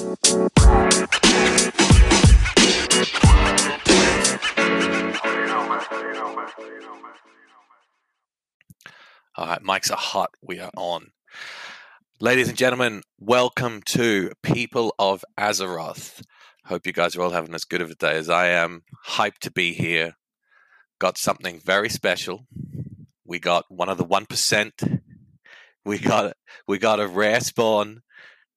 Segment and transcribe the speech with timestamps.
[0.00, 0.06] All
[9.38, 10.30] right, mics are hot.
[10.40, 11.08] We are on.
[12.20, 16.22] Ladies and gentlemen, welcome to People of Azeroth.
[16.66, 18.82] Hope you guys are all having as good of a day as I am.
[19.08, 20.14] Hyped to be here.
[21.00, 22.46] Got something very special.
[23.24, 24.74] We got one of the one percent.
[25.84, 26.36] We got
[26.68, 28.02] we got a rare spawn.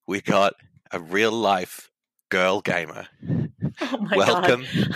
[0.05, 0.53] We got
[0.91, 1.89] a real life
[2.29, 3.07] girl gamer.
[3.83, 4.61] Oh my Welcome.
[4.61, 4.89] god.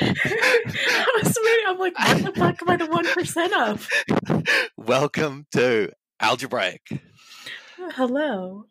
[0.00, 1.64] I was waiting.
[1.66, 3.88] I'm like, what the fuck am I the one percent of?
[4.76, 5.90] Welcome to
[6.20, 6.80] Algebraic.
[7.92, 8.64] Hello.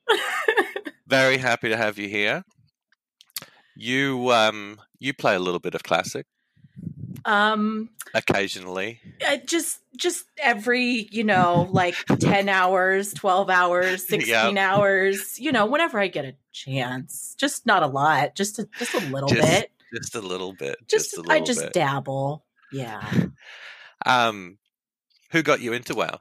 [1.08, 2.44] Very happy to have you here.
[3.76, 6.26] You um you play a little bit of classic
[7.26, 9.00] um occasionally.
[9.26, 15.66] I just just every, you know, like 10 hours, 12 hours, 16 hours, you know,
[15.66, 17.36] whenever I get a chance.
[17.38, 19.72] Just not a lot, just a just a little Just bit.
[19.94, 20.76] Just a little bit.
[20.88, 21.74] Just, Just, a I little just bit.
[21.74, 22.46] dabble.
[22.72, 23.12] Yeah.
[24.06, 24.60] Um,
[25.32, 26.20] who got you into WoW?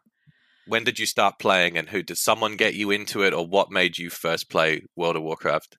[0.67, 3.71] When did you start playing, and who did someone get you into it, or what
[3.71, 5.77] made you first play World of Warcraft?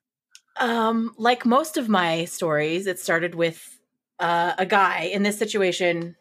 [0.58, 3.77] Um, like most of my stories, it started with
[4.18, 6.16] uh, a guy in this situation,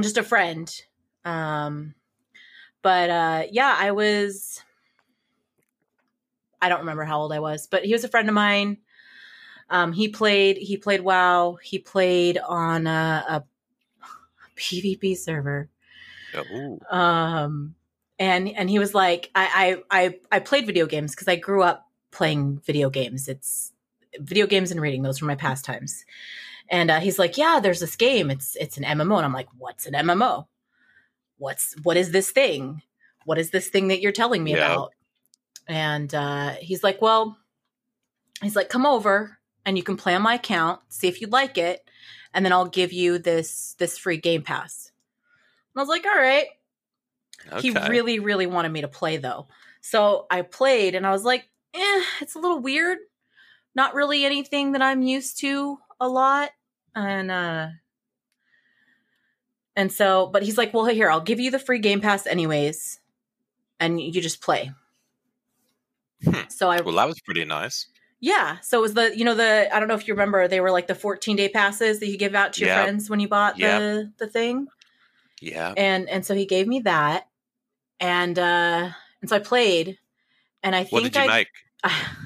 [0.00, 0.74] just a friend.
[1.24, 1.94] Um,
[2.82, 4.62] but uh, yeah, I was.
[6.60, 8.78] I don't remember how old I was, but he was a friend of mine.
[9.68, 10.56] Um, he played.
[10.58, 11.58] He played WoW.
[11.62, 13.44] He played on a, a
[14.56, 15.68] PvP server
[16.90, 17.74] um
[18.18, 21.62] and and he was like i i i, I played video games because i grew
[21.62, 23.72] up playing video games it's
[24.18, 26.04] video games and reading those were my pastimes
[26.68, 29.48] and uh, he's like yeah there's this game it's it's an mmo and i'm like
[29.58, 30.46] what's an mmo
[31.38, 32.82] what's what is this thing
[33.24, 34.72] what is this thing that you're telling me Yeah.
[34.72, 34.92] about
[35.68, 37.36] and uh he's like well
[38.42, 41.56] he's like come over and you can play on my account see if you like
[41.58, 41.88] it
[42.34, 44.90] and then i'll give you this this free game pass
[45.74, 46.46] and i was like all right
[47.50, 47.60] Okay.
[47.72, 49.48] he really, really wanted me to play though.
[49.80, 51.42] So I played and I was like,
[51.74, 52.98] eh, it's a little weird.
[53.74, 56.50] Not really anything that I'm used to a lot.
[56.94, 57.68] And uh
[59.74, 63.00] and so, but he's like, well, here, I'll give you the free game pass anyways.
[63.80, 64.70] And you just play.
[66.24, 66.34] Hmm.
[66.48, 67.86] So I well, that was pretty nice.
[68.20, 68.58] yeah.
[68.60, 70.70] So it was the you know the I don't know if you remember they were
[70.70, 72.76] like the 14 day passes that you give out to your Yep.
[72.84, 73.80] friends when you bought Yep.
[73.80, 74.68] the the thing
[75.40, 75.74] Yeah.
[75.76, 77.26] and and so he gave me that
[77.98, 79.98] and uh and so i played
[80.62, 81.48] and i think What did you I, make?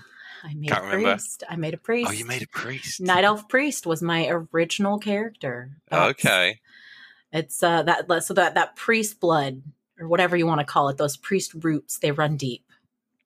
[0.46, 1.12] I made Can't a remember.
[1.14, 3.00] priest i made a priest Oh, you made a priest.
[3.00, 6.60] night elf priest was my original character That's- Okay.
[7.32, 9.62] it's uh that so that that priest blood
[9.98, 12.64] or whatever you want to call it those priest roots they run deep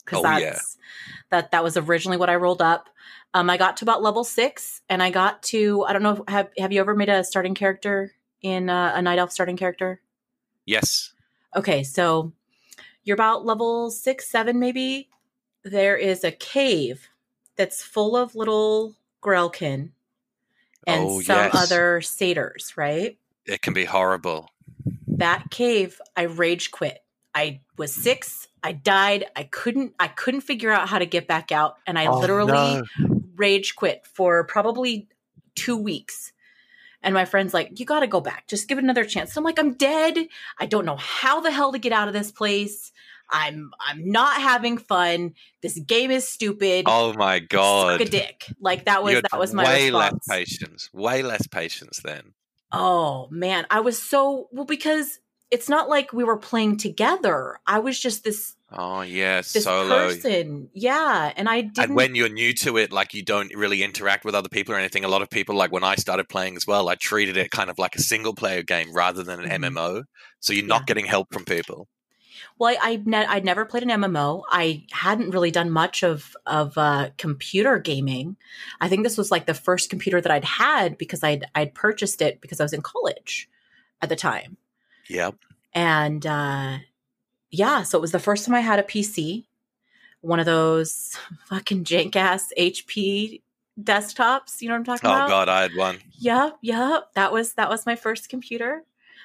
[0.04, 0.58] because Oh, that's yeah.
[1.30, 2.88] that that was originally what i rolled up
[3.34, 6.48] um i got to about level six and i got to i don't know have
[6.56, 10.00] have you ever made a starting character in uh, a night elf starting character
[10.66, 11.12] Yes.
[11.56, 12.32] Okay, so
[13.02, 15.08] you're about level six, seven, maybe.
[15.64, 17.08] There is a cave
[17.56, 19.90] that's full of little Grellkin
[20.86, 21.54] and oh, some yes.
[21.54, 23.18] other satyrs, right?
[23.44, 24.50] It can be horrible.
[25.06, 27.02] That cave, I rage quit.
[27.34, 28.48] I was six.
[28.62, 29.26] I died.
[29.36, 29.94] I couldn't.
[30.00, 33.22] I couldn't figure out how to get back out, and I Oh, literally no.
[33.36, 35.08] rage quit for probably
[35.54, 36.32] two weeks.
[37.02, 38.46] And my friend's like, "You got to go back.
[38.46, 40.26] Just give it another chance." I'm like, "I'm dead.
[40.58, 42.92] I don't know how the hell to get out of this place.
[43.30, 45.34] I'm I'm not having fun.
[45.62, 46.84] This game is stupid.
[46.88, 47.98] Oh my god.
[48.00, 50.12] Suck a dick." Like that was You had that was my way response.
[50.28, 50.90] less patience.
[50.92, 52.34] Way less patience then.
[52.72, 55.18] Oh man, I was so well because
[55.50, 57.58] it's not like we were playing together.
[57.66, 59.88] I was just this Oh yeah, this solo.
[59.88, 60.70] person.
[60.74, 61.78] Yeah, and I didn't.
[61.80, 64.78] And when you're new to it, like you don't really interact with other people or
[64.78, 65.04] anything.
[65.04, 67.68] A lot of people, like when I started playing as well, I treated it kind
[67.68, 69.48] of like a single player game rather than an.
[69.48, 69.76] Mm-hmm.
[69.76, 70.04] MMO.
[70.38, 70.68] So you're Yeah.
[70.68, 71.88] not getting help from people.
[72.58, 74.42] Well, I, ne- I'd never played an MMO.
[74.50, 78.36] I hadn't really done much of of uh, computer gaming.
[78.80, 82.22] I think this was like the first computer that I'd had because I'd I'd purchased
[82.22, 83.48] it because I was in college
[84.02, 84.56] at the time,
[85.08, 85.34] Yep.
[85.74, 86.78] and uh,
[87.50, 89.44] yeah, so it was the first time I had a PC,
[90.20, 91.16] one of those
[91.46, 93.42] fucking jank ass HP
[93.80, 94.60] desktops.
[94.60, 95.26] You know what I'm talking Oh about?
[95.26, 95.98] Oh God, I had one.
[96.18, 97.12] Yep, yep.
[97.14, 98.84] That was that was my first computer.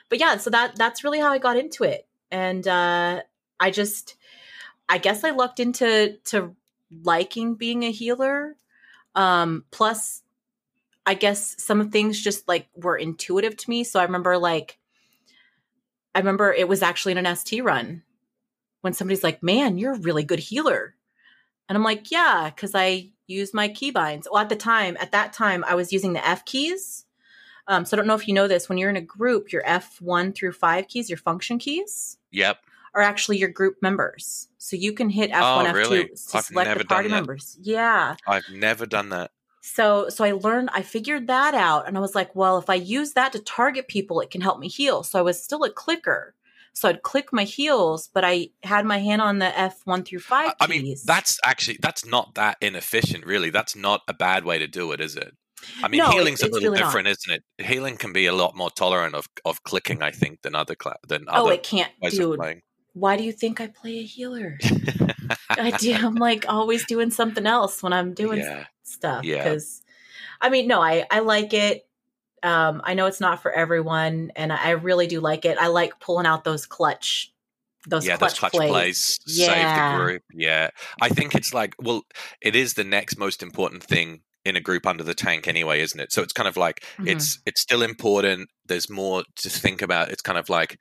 [0.10, 2.08] But yeah, so that that's really how I got into it.
[2.32, 3.22] And uh
[3.60, 4.16] I just
[4.90, 6.56] I guess I lucked into to
[7.04, 8.56] liking being a healer.
[9.16, 10.22] Um plus
[11.06, 13.84] I guess some things just like were intuitive to me.
[13.84, 14.80] So I remember like
[16.14, 18.04] I remember it was actually in an ST run
[18.82, 20.96] when somebody's like, "Man, you're a really good healer."
[21.68, 24.26] And I'm like, yeah, because I use my keybinds.
[24.32, 27.05] Well, at the time, at that time, I was using the F keys.
[27.68, 28.70] Um, so I don't know if you know this.
[28.70, 32.60] When you're in a group, your F1 through 5 keys, your function keys, Yep.
[32.94, 34.48] are actually your group members.
[34.58, 35.74] So you can hit F1, Oh.
[35.74, 37.58] F2 to I've select the party members.
[37.62, 38.16] Yeah.
[38.28, 39.32] I've never done that.
[39.62, 42.76] So so I learned I figured that out and I was like, well, if I
[42.76, 45.02] use that to target people, it can help me heal.
[45.04, 46.36] So I was still a clicker.
[46.74, 50.50] So I'd click my heals, but I had my hand on the F1 through 5
[50.50, 50.84] I- I keys.
[50.84, 53.50] mean, that's actually that's not that inefficient, really.
[53.50, 55.36] That's not a bad way to do it, is it?
[55.84, 56.88] I mean, No, healing's it's- a little really not.
[56.88, 57.66] different, isn't it?
[57.66, 60.98] Healing can be a lot more tolerant of, of clicking, I think, than other cla-
[61.08, 62.38] than Oh, other Oh, it can't, dude.
[62.40, 62.62] playing.
[62.94, 64.58] Why do you think I play a healer?
[65.50, 65.94] I do.
[65.94, 69.24] I'm like always doing something else when I'm doing yeah, stuff.
[69.26, 69.44] Yeah.
[69.44, 69.82] Because,
[70.42, 71.88] I mean, no, I I like it.
[72.44, 75.58] Um, I know it's not for everyone, and I really do like it.
[75.58, 77.34] I like pulling out those clutch,
[77.88, 78.70] those yeah, clutch, those clutch plays.
[78.70, 79.98] plays save the Yeah.
[79.98, 80.24] group.
[80.34, 80.70] Yeah,
[81.02, 82.04] I think it's like, well,
[82.42, 86.00] it is the next most important thing in a group under the tank, anyway, isn't
[86.00, 86.12] it?
[86.12, 87.10] So it's kind of like Mhm.
[87.10, 88.50] it's it's still important.
[88.66, 90.12] There's more to think about.
[90.12, 90.80] It's kind of like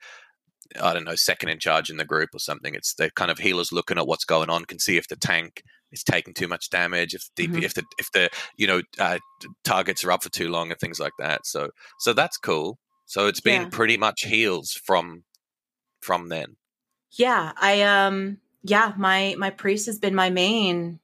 [0.81, 2.73] I don't know, second in charge in the group or something.
[2.73, 5.61] It's the kind of healers looking at what's going on, can see if the tank
[5.91, 7.63] is taking too much damage, if the DP, Mhm.
[7.63, 9.19] if the if the you know uh,
[9.63, 11.45] targets are up for too long and things like that.
[11.45, 11.69] So
[11.99, 12.79] so that's cool.
[13.05, 13.69] So it's been Yeah.
[13.69, 15.23] pretty much heals from
[16.01, 16.57] from then.
[17.11, 20.99] Yeah, I um yeah, my my priest has been my main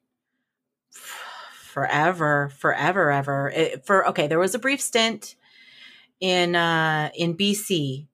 [1.71, 3.49] forever, forever ever.
[3.49, 5.35] It, for okay, there was a brief stint
[6.19, 8.07] in uh in BC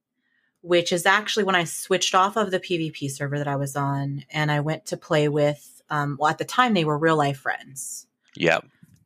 [0.61, 4.25] which is actually when I switched off of the PvP server that I was on
[4.29, 7.39] and I went to play with um well at the time they were real life
[7.39, 8.07] friends.
[8.35, 8.59] Yeah.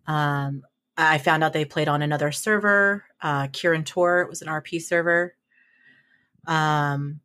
[0.05, 0.63] Um
[0.97, 4.81] I found out they played on another server, uh Kirin Tor, it was an RP
[4.81, 5.35] server.
[6.45, 7.21] Um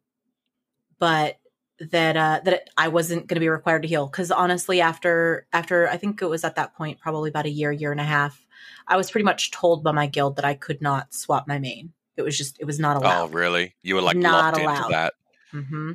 [0.99, 1.39] but
[1.79, 5.89] that uh that I wasn't going to be required to heal cuz honestly after after
[5.89, 8.47] I think it was at that point probably about a year year and a half
[8.89, 11.93] I was pretty much told by my guild that I could not swap my main.
[12.17, 13.25] It was just it was not allowed.
[13.25, 13.75] Oh, really?
[13.83, 14.93] You were like Not locked into allowed.
[14.93, 15.15] that.
[15.51, 15.93] hmm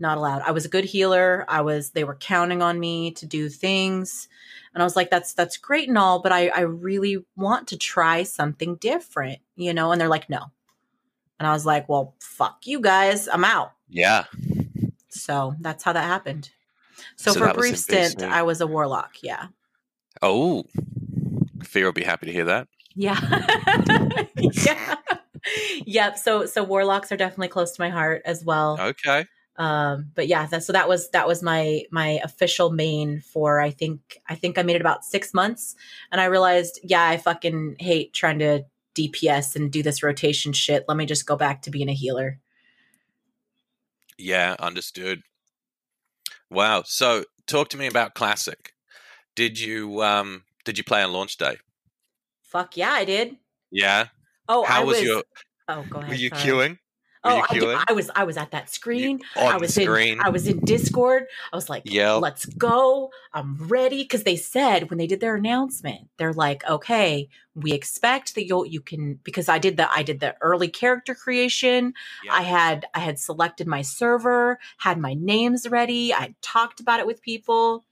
[0.00, 0.42] Not allowed.
[0.42, 1.44] I was a good healer.
[1.48, 1.90] I was.
[1.90, 4.28] They were counting on me to do things,
[4.72, 7.76] and I was like, "That's that's great and all, but I I really want to
[7.76, 10.52] try something different, you know." And they're like, "No,"
[11.38, 13.28] and I was like, "Well, fuck you guys.
[13.28, 14.24] I'm out." Yeah.
[15.08, 16.50] So that's how that happened.
[17.16, 18.22] So, So for a brief stint.
[18.22, 19.16] I was a warlock.
[19.22, 19.46] Yeah.
[20.22, 20.64] Oh,
[21.62, 22.68] Fear will be happy to hear that.
[22.94, 23.18] Yeah.
[24.36, 24.94] yeah.
[25.86, 26.18] Yep.
[26.18, 28.78] So so warlocks are definitely close to my heart as well.
[28.80, 29.26] Okay.
[29.56, 33.70] um but yeah that so that was that was my my official main for i
[33.70, 35.74] think i think i made it about six months
[36.12, 38.64] and i realized yeah i fucking hate trying to
[38.98, 42.40] dps and do this rotation shit let me just go back to being a healer
[44.18, 45.22] Yeah, understood.
[46.50, 46.82] Wow.
[46.84, 48.72] So, talk to me about classic.
[49.36, 51.56] Did you um did you play on launch day?
[52.42, 53.36] fuck yeah i did
[53.70, 54.08] Yeah.
[54.48, 55.22] oh How i was was, your
[55.68, 56.42] oh go ahead were you sorry.
[56.42, 56.78] queuing?
[57.28, 57.84] Oh I.
[57.88, 60.14] I was i was at that screen on I was screen.
[60.14, 61.24] in I was in Discord.
[61.52, 62.20] I was like, Yep.
[62.22, 63.10] let's go.
[63.32, 64.04] I'm ready.
[64.04, 68.66] Cause they said when they did their announcement, they're like, okay, we expect that you'll
[68.66, 71.94] you can because I did the I did the early character creation.
[72.24, 72.34] Yep.
[72.34, 77.06] I had I had selected my server, had my names ready, I talked about it
[77.06, 77.84] with people.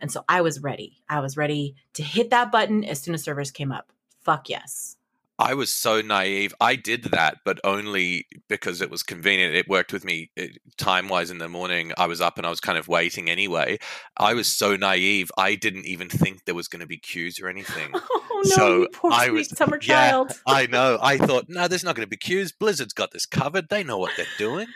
[0.00, 1.02] And so I was ready.
[1.08, 3.92] I was ready to hit that button as soon as servers came up.
[4.20, 4.96] Fuck yes.
[5.38, 6.54] I was so naive.
[6.60, 9.54] I did that, but only because it was convenient.
[9.54, 10.30] It worked with me
[10.78, 11.92] time wise in the morning.
[11.98, 13.78] I was up and I was kind of waiting anyway.
[14.16, 15.30] I was so naive.
[15.36, 17.90] I didn't even think there was going to be queues or anything.
[17.94, 20.32] Oh no, So poor I sweet was- summer yeah, child.
[20.46, 20.98] I know.
[21.02, 22.52] I thought, no, there's not going to be queues.
[22.52, 23.68] Blizzard's got this covered.
[23.68, 24.66] They know what they're doing.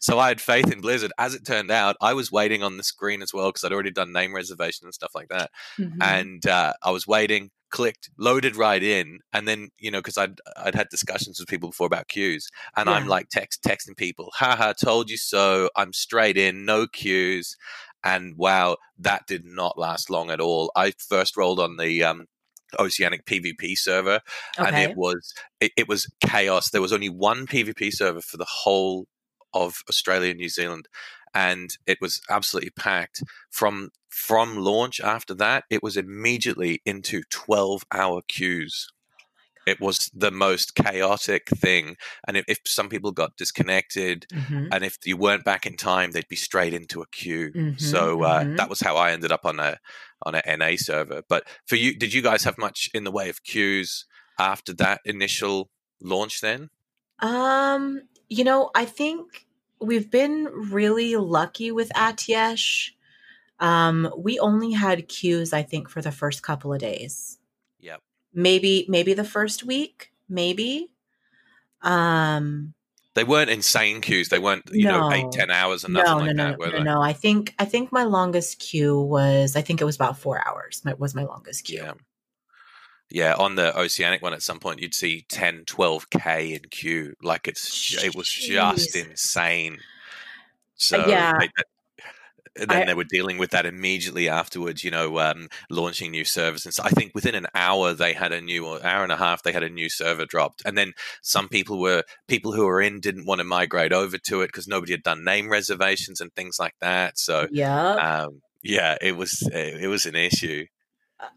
[0.00, 1.12] So I had faith in Blizzard.
[1.18, 3.90] As it turned out, I was waiting on the screen as well because I'd already
[3.90, 5.50] done name reservation and stuff like that.
[5.78, 5.96] Mhm.
[6.02, 10.40] And uh, I was waiting, clicked, loaded right in, and then you know because I'd
[10.56, 14.72] I'd had discussions with people before about queues, and I'm like text texting people, haha,
[14.72, 15.70] told you so.
[15.76, 17.56] I'm straight in, no queues.
[18.02, 20.72] And wow, that did not last long at all.
[20.74, 22.26] I first rolled on the um,
[22.78, 24.20] Oceanic PvP server,
[24.58, 26.70] and it was it, it was chaos.
[26.70, 29.06] There was only one PvP server for the whole
[29.52, 30.88] of Australia and New Zealand,
[31.34, 33.22] and it was absolutely packed.
[33.50, 38.88] From from launch after that, it was immediately into twelve hour queues.
[39.66, 41.96] It was the most chaotic thing,
[42.26, 44.68] and if, if some people got disconnected, Mhm.
[44.72, 47.52] and if you weren't back in time, they'd be straight into a queue.
[47.54, 48.56] Mhm, So uh, mhm.
[48.56, 49.78] that was how I ended up on a
[50.26, 51.22] on a NA server.
[51.28, 54.06] But for you, did you guys have much in the way of queues
[54.38, 55.70] after that initial
[56.00, 56.40] launch?
[56.40, 56.70] Then
[57.20, 59.46] Um, you know, I think
[59.80, 62.90] we've been really lucky with Atiesh.
[63.58, 67.38] Um, we only had queues, I think, for the first couple of days.
[67.80, 68.00] Yep.
[68.32, 70.88] Maybe, maybe the first week, maybe.
[71.82, 72.74] Um,
[73.14, 74.28] They weren't insane queues.
[74.28, 75.30] They weren't, you know, eight, No.
[75.30, 76.82] ten hours and no, nothing no, like no, that, were no, they?
[76.84, 77.02] no.
[77.02, 80.82] I think, I think my longest queue was, I think it was about four hours.
[80.86, 81.82] It was my longest queue.
[81.82, 81.92] Yeah.
[83.10, 87.14] Yeah, on the Oceanic one at some point you'd see 10, 12k in queue.
[87.22, 89.78] Like it's it was just insane.
[90.76, 91.38] So yeah.
[91.38, 91.48] they-
[92.56, 96.24] and then I- they were dealing with that immediately afterwards, you know, um, launching new
[96.24, 96.64] servers.
[96.64, 99.16] And so I think within an hour they had a new or hour and a
[99.16, 100.62] half they had a new server dropped.
[100.64, 104.42] And then some people were people who were in didn't want to migrate over to
[104.42, 107.18] it because nobody had done name reservations and things like that.
[107.18, 107.94] So Yeah.
[107.94, 110.66] um, yeah, it was it was an issue.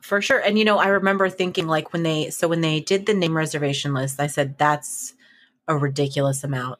[0.01, 3.05] For sure and you know i remember thinking like when they so when they did
[3.05, 5.13] the name reservation list i said that's
[5.67, 6.79] a ridiculous amount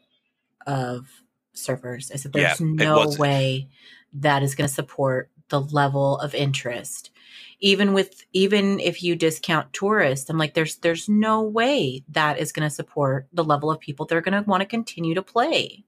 [0.66, 1.08] of
[1.54, 3.68] servers i said there's it no way
[4.14, 7.12] that is going to support the level of interest
[7.60, 12.52] even with even if you discount tourists i'm like there's there's no way that is
[12.52, 15.22] going to support the level of people that are going to want to continue to
[15.22, 15.84] play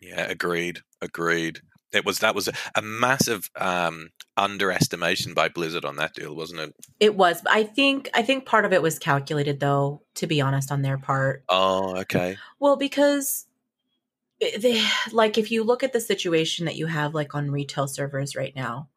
[0.00, 0.80] Yeah, agreed.
[1.00, 1.60] Agreed.
[1.92, 6.60] It was that was a, a massive um, underestimation by Blizzard on that deal, wasn't
[6.60, 6.74] it?
[7.00, 10.70] it was i think i think part of it was calculated though to be honest
[10.70, 12.36] on their part Oh, okay.
[12.58, 13.46] Well, because
[14.40, 14.82] they,
[15.12, 18.54] like if you look at the situation that you have like on retail servers right
[18.56, 18.88] now,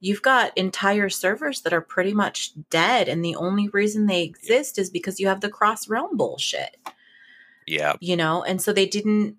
[0.00, 4.78] you've got entire servers that are pretty much dead and the only reason they exist
[4.78, 6.76] is because you have the cross realm bullshit,
[7.66, 8.42] Yeah, you know?
[8.42, 9.36] And so they didn't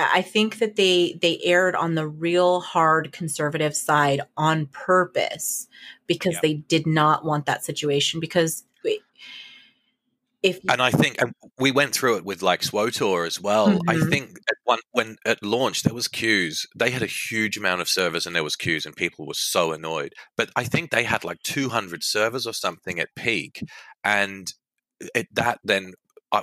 [0.00, 5.68] I I think that they they erred on the real hard conservative side on purpose
[6.06, 6.40] because Yeah.
[6.42, 8.64] they did not want that situation because
[10.42, 13.78] if and I think and we went through it with like SWTOR as well.
[13.88, 14.08] I Mhm.
[14.10, 16.66] think at one when at launch there was queues.
[16.74, 19.72] They had a huge amount of servers and there was queues and people were so
[19.72, 20.14] annoyed.
[20.38, 23.62] But I think they had like 200 servers or something at peak,
[24.02, 24.50] and
[25.14, 25.92] it, that then.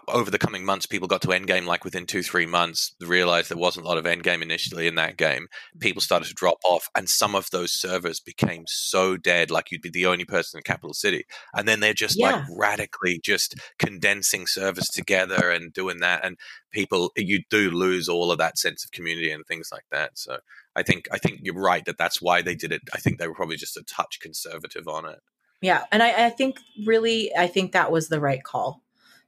[0.10, 3.58] Over the coming months, people got to endgame like within two, three months, realized there
[3.58, 5.48] wasn't a lot of endgame initially in that game.
[5.76, 5.80] Mm.
[5.80, 9.82] people started to drop off and some of those servers became so dead like you'd
[9.82, 11.26] be the only person in capital city.
[11.54, 16.38] And then they're just like radically just condensing servers together and doing that and
[16.72, 20.18] people you do lose all of that sense of community and things like that.
[20.18, 20.40] So
[20.76, 22.82] i think i think you're right that that's why they did it.
[22.94, 25.20] I think they were probably just a touch conservative on it.
[25.62, 28.84] Yeah, and I, I think really, I think that was the right call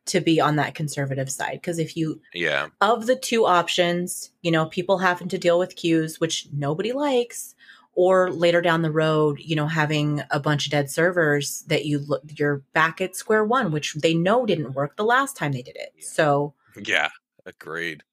[0.10, 1.54] to be on that conservative side.
[1.54, 2.68] Because if you yeah.
[2.82, 7.56] of the two options, you know, people having to deal with queues, which nobody likes,
[7.94, 12.00] or later down the road, you know, having a bunch of dead servers that you
[12.00, 15.62] look, you're back at square one, which they know didn't work the last time they
[15.62, 15.94] did it.
[15.98, 16.06] Yeah.
[16.06, 17.10] So yeah
[17.46, 18.04] agreed.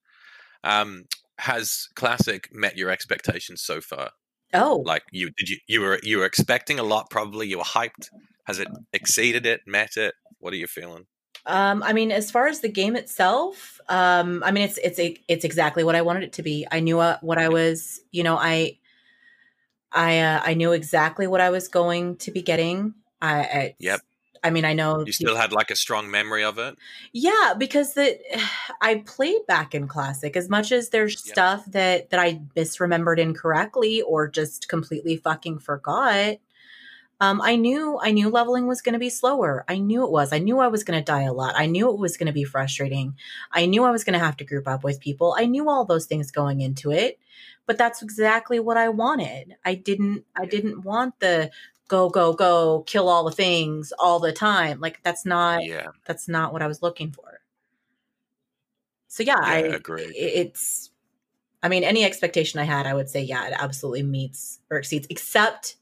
[0.65, 1.05] Um
[1.39, 4.11] has classic met your expectations so far?
[4.55, 7.65] Oh, like you did you you were you were expecting a lot probably you were
[7.65, 8.11] hyped.
[8.45, 10.15] Has it exceeded it met it?
[10.39, 11.07] What are you feeling
[11.45, 15.45] Um, I mean, as far as the game itself, um, I mean, it's it's it's
[15.45, 16.67] exactly what I wanted it to be.
[16.71, 18.79] I knew uh, what I was, you know, I
[19.93, 22.95] I uh, I knew exactly what I was going to be getting.
[23.21, 24.01] I, I Yep.
[24.45, 26.77] I mean, I know you still had like a strong memory of it
[27.13, 28.19] yeah, because the
[28.81, 31.33] I played back in classic as much as there's Yep.
[31.33, 36.37] stuff that that I misremembered incorrectly or just completely fucking forgot.
[37.21, 39.65] Um, I knew I knew leveling was going to be slower.
[39.69, 40.33] I knew it was.
[40.33, 41.55] I knew I was going to die a lot.
[41.57, 43.17] I knew it was going to be frustrating.
[43.51, 45.35] I knew I was going to have to group up with people.
[45.39, 47.19] I knew all those things going into it,
[47.65, 49.57] but that's exactly what I wanted.
[49.65, 50.25] I didn't.
[50.37, 51.51] I didn't want the
[51.89, 54.81] go go go kill all the things all the time.
[54.81, 57.41] Like that's not yeah that's not what I was looking for.
[59.17, 60.05] So yeah, Yeah, I agree.
[60.15, 60.91] It's,
[61.63, 65.07] I mean, any expectation I had, I would say, yeah, it absolutely meets or exceeds,
[65.09, 65.77] except,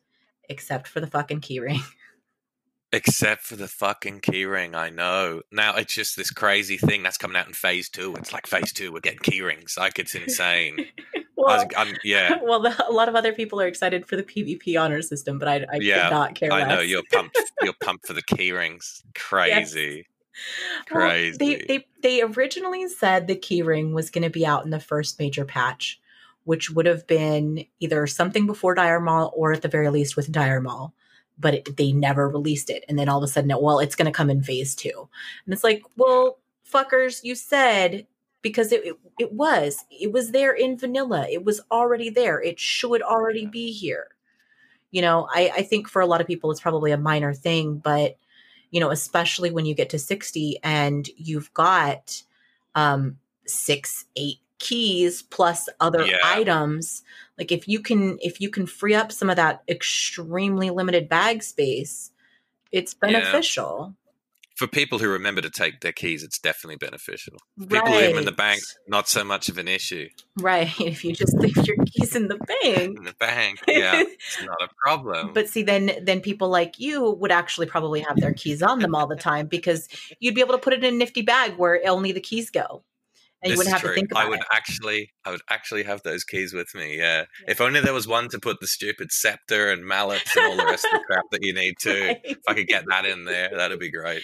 [0.48, 1.80] except for the fucking keyring.
[2.92, 5.42] except for the fucking keyring i know.
[5.50, 8.14] Now it's just this crazy thing that's coming out in phase two.
[8.16, 10.86] It's like phase two we're getting keyrings like it's insane.
[11.16, 12.38] I well, was, I'm, yeah.
[12.42, 15.48] well, the, a lot of other people are excited for the PvP honor system, but
[15.48, 16.80] I, I Yeah, not care i know.
[16.80, 20.06] you're pumped you're pumped for the keyrings crazy.
[20.90, 21.36] Well, crazy.
[21.38, 25.18] they, they they originally said the keyring was going to be out in the first
[25.18, 26.00] major patch,
[26.44, 30.32] which would have been either something before Dire Maul or at the very least with
[30.32, 30.94] Dire Maul.
[31.38, 33.96] But it, they never released it, and then all of a sudden, it, well, it's
[33.96, 35.08] going to come in phase two,
[35.44, 36.38] and it's like, well,
[36.70, 38.06] fuckers, you said
[38.40, 42.60] because it, it it was it was there in vanilla, it was already there, it
[42.60, 44.08] should already be here.
[44.92, 47.78] You know, I I think for a lot of people, it's probably a minor thing,
[47.78, 48.16] but
[48.74, 52.22] you know, especially when you get to 60 and you've got
[52.74, 56.16] um, six, eight keys plus other Yeah.
[56.24, 57.02] items.
[57.38, 61.42] like if you can if you can free up some of that extremely limited bag
[61.42, 62.10] space
[62.72, 63.08] it's Yeah.
[63.10, 63.94] beneficial
[64.56, 67.36] For people who remember to take their keys, it's definitely beneficial.
[67.58, 70.08] People leave them in the bank, not so much of an issue.
[70.36, 74.40] right if you just leave your keys in the bank In the bank, yeah, it's
[74.50, 75.32] not a problem.
[75.34, 78.94] but see then then people like you would actually probably have their keys on them
[78.94, 79.88] all the time because
[80.20, 82.84] you'd be able to put it in a nifty bag where only the keys go
[83.44, 83.94] you is have to true.
[83.94, 86.98] think about I would it actually, I would actually have those keys with me.
[86.98, 87.24] Yeah.
[87.46, 90.64] If only there was one to put the stupid scepter and mallets and all the
[90.64, 92.06] rest of the crap that you need to.
[92.08, 92.20] Right?
[92.24, 94.22] If I could get that in there, that'd be great.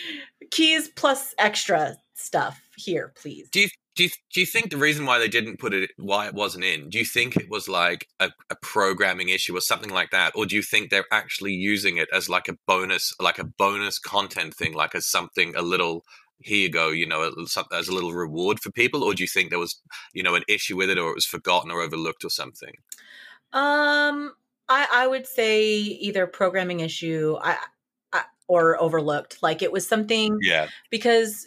[0.50, 5.04] keys plus extra stuff here please Do you do you, do you think the reason
[5.04, 6.88] why they didn't put it why it wasn't in?
[6.88, 10.46] Do you think it was like a, a programming issue or something like that, or
[10.46, 14.54] do you think they're actually using it as like a bonus, like a bonus content
[14.54, 16.04] thing, like as something a little
[16.42, 17.32] here you go, you know,
[17.72, 19.80] as a little reward for people, or do you think there was
[20.12, 22.74] you know an issue with it, or it was forgotten or overlooked or something?
[23.52, 24.34] Um,
[24.68, 27.58] I I would say either programming issue, I,
[28.12, 29.42] I or overlooked.
[29.42, 31.46] Like it was something Yeah, because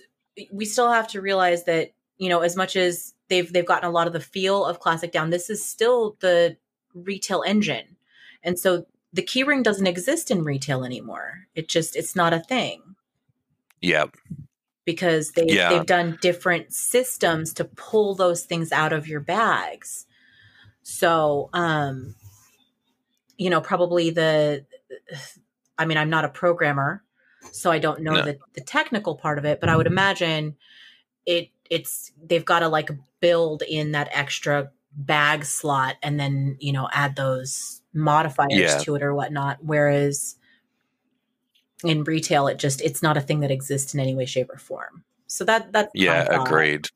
[0.52, 3.94] we still have to realize that you know as much as they've they've gotten a
[3.94, 6.58] lot of the feel of classic down, this is still the
[6.94, 7.98] retail engine,
[8.44, 11.48] and so the keyring doesn't exist in retail anymore.
[11.56, 12.94] It just it's not a thing
[13.84, 14.06] yeah,
[14.86, 15.70] because they Yeah.
[15.70, 20.06] they've done different systems to pull those things out of your bags.
[20.84, 22.16] So, um
[23.38, 24.66] you know, probably the
[25.78, 27.04] I mean, I'm not a programmer,
[27.52, 28.22] so I don't know No.
[28.22, 30.58] the the technical part of it, but I would imagine
[31.26, 32.90] it it's they've got to like
[33.22, 38.78] build in that extra bag slot and then, you know, add those modifiers Yeah.
[38.78, 40.36] to it or whatnot whereas
[41.84, 44.58] in retail it just it's not a thing that exists in any way shape or
[44.58, 46.28] form so that that's yeah.
[46.30, 46.90] Agreed.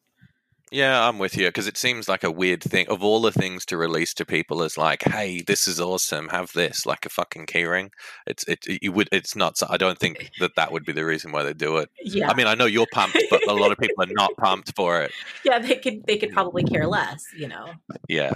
[0.70, 2.88] Yeah, I'm with you because it seems like a weird thing.
[2.88, 6.28] Of all the things to release to people, is like, hey, this is awesome.
[6.28, 7.90] Have this, like a fucking keyring.
[8.28, 8.60] It's it.
[8.84, 9.10] You would.
[9.12, 9.60] It's not.
[9.68, 11.90] I don't think that that would be the reason why they do it.
[12.04, 14.76] yeah I mean, I know you're pumped, but a lot of people are not pumped
[14.76, 15.12] for it.
[15.46, 17.72] yeah they could they could probably care less you know
[18.08, 18.36] Yeah.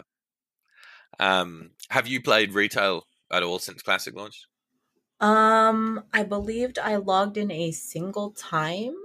[1.19, 4.47] Um, have you played retail at all since Classic launched?
[5.21, 8.95] Um i believed i logged in a single time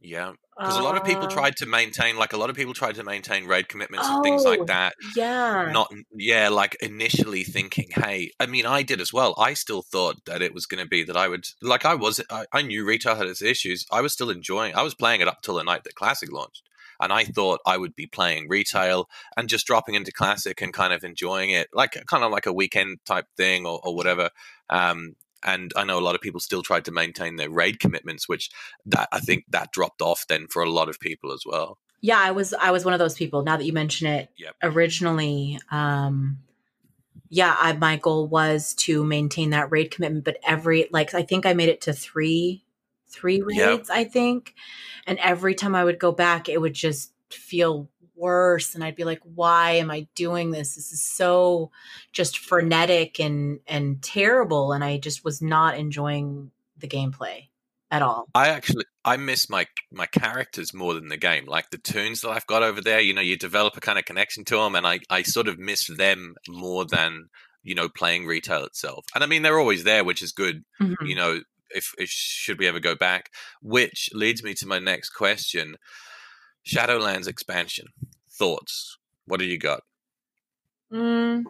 [0.00, 2.72] Yeah, because a lot of people Uh, tried to maintain, like a lot of people
[2.74, 4.94] tried to maintain raid commitments and things like Oh, that.
[5.00, 9.34] yeah Not, yeah, like initially thinking, hey, I mean, I did as well.
[9.38, 12.20] I still thought that it was going to be that I would, like, I was,
[12.30, 13.86] I, I knew retail had its issues.
[13.92, 14.74] I was still enjoying.
[14.76, 16.62] I was playing it up till the night that Classic launched,
[17.00, 20.92] and I thought I would be playing retail and just dropping into Classic and kind
[20.92, 24.30] of enjoying it, like kind of like a weekend type thing or, or whatever.
[24.68, 28.28] Um, and I know a lot of people still tried to maintain their raid commitments,
[28.28, 28.50] which
[28.86, 31.78] that I think that dropped off then for a lot of people as well.
[32.02, 34.54] yeah i was i was one of those people now that you mention it Yep.
[34.62, 36.38] originally um
[37.28, 41.44] yeah i my goal was to maintain that raid commitment but every like i think
[41.46, 42.64] i made it to three
[43.10, 43.68] three Yep.
[43.68, 44.54] raids i think
[45.06, 49.04] and every time i would go back it would just feel worse and i'd be
[49.04, 51.70] like why am i doing this this is so
[52.12, 57.48] just frenetic and and terrible and i just was not enjoying the gameplay
[57.90, 61.46] at all I actually I miss my my characters more than the game.
[61.46, 64.04] Like the tunes that I've got over there, you know, you develop a kind of
[64.04, 67.30] connection to them, and I I sort of miss them more than
[67.64, 69.04] you know playing retail itself.
[69.14, 70.62] And I mean, they're always there, which is good.
[70.80, 70.94] Mhm.
[71.02, 71.40] You know,
[71.74, 73.30] if, if should we ever go back,
[73.62, 75.76] which leads me to my next question:
[76.66, 77.86] Shadowlands expansion
[78.30, 78.96] thoughts.
[79.26, 79.82] What do you got?
[80.92, 81.44] Mm,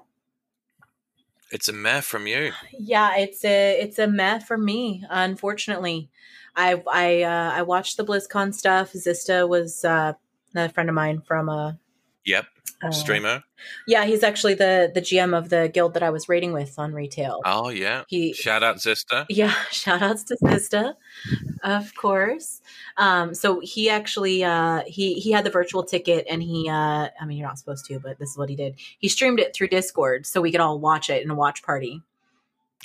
[1.52, 2.52] It's a meh from you.
[2.72, 6.08] yeah it's a it's a meh for me unfortunately
[6.54, 10.12] i i uh i watched the blizzcon stuff zista was uh
[10.52, 11.72] another friend of mine from uh,
[12.26, 12.46] Yep,
[12.82, 13.42] uh streamer.
[13.86, 16.92] yeah he's actually the the gm of the guild that i was raiding with on
[16.92, 18.04] retail Oh yeah.
[18.08, 19.26] he Shout out Zista.
[19.28, 20.94] yeah shout outs to zista
[21.62, 22.60] of course
[22.96, 27.26] um so he actually uh he he had the virtual ticket and he uh i
[27.26, 29.68] mean you're not supposed to but this is what he did he streamed it through
[29.68, 32.02] discord so we could all watch it in a watch party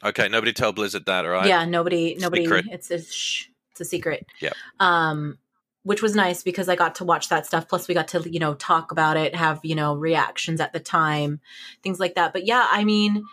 [0.04, 1.48] Okay, nobody tell Blizzard that, all right?
[1.48, 2.44] Yeah, nobody, nobody.
[2.44, 2.66] Secret.
[2.70, 4.26] It's a shh, it's a secret.
[4.42, 4.52] Yeah.
[4.82, 5.38] Um,
[5.86, 7.70] which was nice because I got to watch that stuff.
[7.70, 10.80] Plus, we got to you know talk about it, have you know reactions at the
[10.80, 11.40] time,
[11.84, 12.34] things like that.
[12.34, 13.24] But yeah, I mean,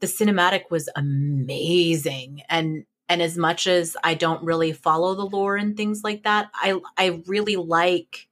[0.00, 5.56] the cinematic was amazing, and and as much as I don't really follow the lore
[5.56, 8.28] and things like that, I I really like.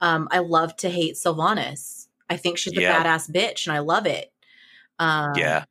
[0.00, 2.06] Um, I love to hate Sylvanas.
[2.30, 3.02] I think she's a Yeah.
[3.02, 4.32] badass bitch, and I love it.
[5.00, 5.64] Um, Yeah.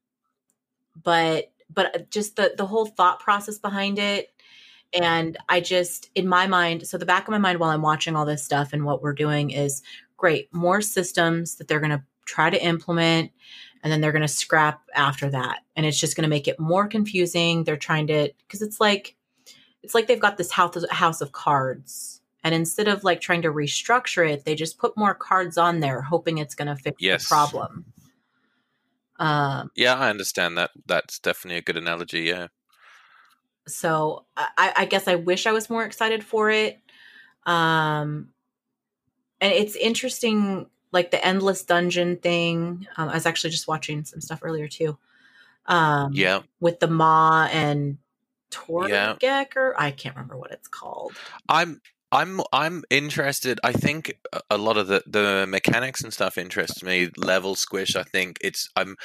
[1.01, 4.33] but but just the the whole thought process behind it
[4.93, 8.15] and i just in my mind so the back of my mind while i'm watching
[8.15, 9.82] all this stuff and what we're doing is
[10.15, 13.32] great more systems that they're going to try to implement
[13.84, 16.60] and then they're going to scrap after that and it's just going to make it
[16.60, 19.15] more confusing they're trying to because it's like
[19.84, 23.52] it's like they've got this house house of cards and instead of like trying to
[23.52, 27.23] restructure it they just put more cards on there hoping it's going to fix Yes.
[27.23, 27.86] the problem
[29.19, 30.71] um Yeah, I understand that.
[30.86, 32.21] That's definitely a good analogy.
[32.21, 32.47] Yeah.
[33.67, 36.80] So I, I guess I wish I was more excited for it.
[37.45, 38.30] Um,
[39.39, 42.88] and it's interesting, like the endless dungeon thing.
[42.97, 44.97] Um, I was actually just watching some stuff earlier too.
[45.65, 46.41] Um, Yeah.
[46.60, 47.97] with the Maw and
[48.51, 49.15] Yeah.
[49.19, 49.73] Torgecker.
[49.77, 51.13] I can't remember what it's called.
[51.49, 53.60] I'm I'm I'm interested.
[53.63, 54.17] I think
[54.49, 57.10] a lot of the the mechanics and stuff interests me.
[57.17, 57.95] Level squish.
[57.95, 58.95] I think it's I'm.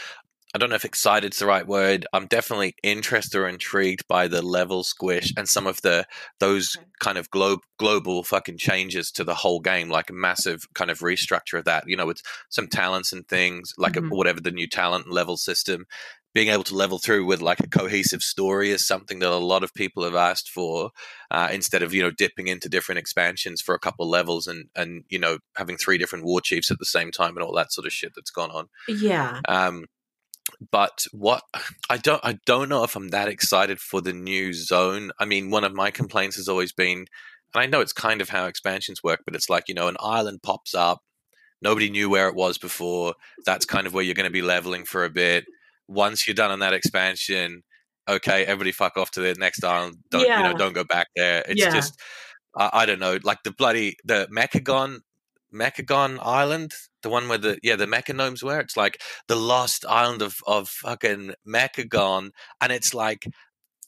[0.54, 2.06] I don't know if excited's the right word.
[2.12, 6.04] I'm definitely interested or intrigued by the level squish and some of the
[6.40, 10.90] those kind of globe global fucking changes to the whole game, like a massive kind
[10.90, 11.84] of restructure of that.
[11.86, 14.10] You know, with some talents and things, like Mhm.
[14.10, 15.86] a, whatever the new talent level system.
[16.34, 19.62] Being able to level through with like a cohesive story is something that a lot
[19.62, 20.90] of people have asked for
[21.30, 25.04] uh, instead of you know dipping into different expansions for a couple levels and and
[25.10, 27.86] you know having three different war chiefs at the same time and all that sort
[27.86, 28.68] of shit that's gone on.
[28.88, 29.40] Yeah.
[29.46, 29.84] Um,
[30.70, 31.42] but what
[31.90, 35.10] I don't I don't know if I'm that excited for the new zone.
[35.18, 36.98] I mean, one of my complaints has always been,
[37.54, 39.96] and I know it's kind of how expansions work, but it's like you know an
[40.00, 41.00] island pops up,
[41.62, 43.14] nobody knew where it was before.
[43.46, 45.44] That's kind of where you're going to be leveling for a bit.
[45.88, 47.62] Once you're done on that expansion,
[48.08, 49.96] okay, everybody fuck off to the next island.
[50.10, 50.58] Don't you know?
[50.58, 51.44] Don't go back there.
[51.48, 51.70] It's Yeah.
[51.70, 52.00] just
[52.56, 55.00] I, I don't know, like the bloody the Mechagon
[55.52, 57.58] Mechagon Island, the one where the mm.
[57.62, 58.60] yeah the Mechagnomes were.
[58.60, 63.26] It's like the lost island of of fucking Mechagon, and it's like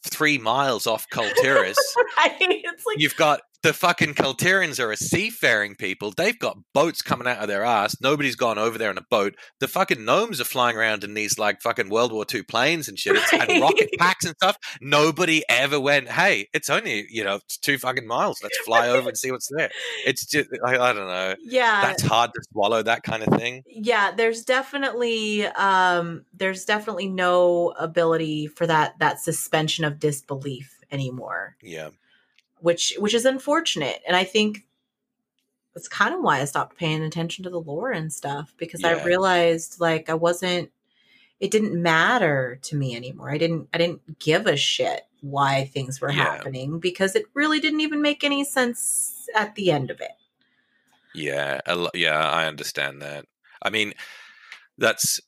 [0.06, 1.78] three miles off Kul Tiras.
[2.18, 2.36] right.
[2.40, 6.12] It's like You've got the fucking Kul Tirans are a seafaring people.
[6.16, 7.96] They've got boats coming out of their ass.
[8.00, 9.34] Nobody's gone over there in a boat.
[9.58, 12.98] The fucking gnomes are flying around in these like fucking World War II planes and
[12.98, 13.16] shit.
[13.16, 13.48] It's, Right.
[13.50, 14.58] And rocket packs and stuff.
[14.80, 18.38] Nobody ever went, hey, it's only, you know, it's two fucking miles.
[18.42, 19.70] Let's fly over and see what's there.
[20.06, 21.34] It's just, I, I don't know.
[21.42, 21.80] yeah.
[21.82, 23.62] That's hard to swallow, that kind of thing.
[23.66, 31.56] yeah there's definitely um there's definitely no ability for that that suspension of disbelief anymore
[31.62, 31.88] Yeah.
[32.64, 34.64] Which which is unfortunate and i think
[35.74, 38.92] that's kind of why i stopped paying attention to the lore and stuff because i
[39.04, 40.70] realized like i wasn't
[41.40, 46.00] it didn't matter to me anymore i didn't i didn't give a shit why things
[46.00, 46.24] were Yeah.
[46.24, 50.12] happening because it really didn't even make any sense at the end of it
[51.14, 53.24] Yeah, a lo- yeah, I understand that.
[53.62, 53.94] I mean,
[54.78, 55.20] that's.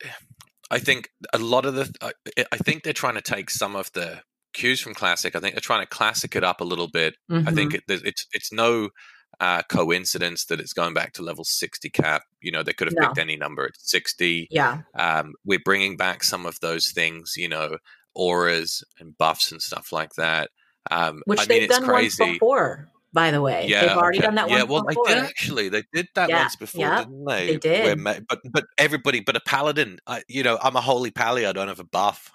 [0.68, 1.86] I think a lot of the.
[2.02, 2.12] I,
[2.50, 4.20] I think they're trying to take some of the
[4.56, 5.36] cues from classic.
[5.36, 7.14] I think they're trying to classic it up a little bit.
[7.30, 7.54] I Mhm.
[7.54, 8.90] think it, it's it's no
[9.38, 12.22] uh, coincidence that it's going back to level sixty cap.
[12.40, 13.06] You know, they could have No.
[13.06, 13.64] picked any number.
[13.66, 14.48] at sixty.
[14.50, 17.34] yeah Um, we're bringing back some of those things.
[17.36, 17.76] You know,
[18.14, 20.50] auras and buffs and stuff like that.
[20.90, 22.22] Um, which I they've it's done crazy.
[22.22, 24.26] once before by the way Yeah, they've already okay.
[24.26, 25.68] done that Yeah, once well, before they did actually.
[25.68, 27.46] They did that Yeah, once before, yeah, didn't they?
[27.46, 27.84] they did.
[27.84, 29.98] Where but but everybody, but a paladin.
[30.06, 31.44] I, you know, I'm a holy pally.
[31.46, 32.30] I don't have a buff.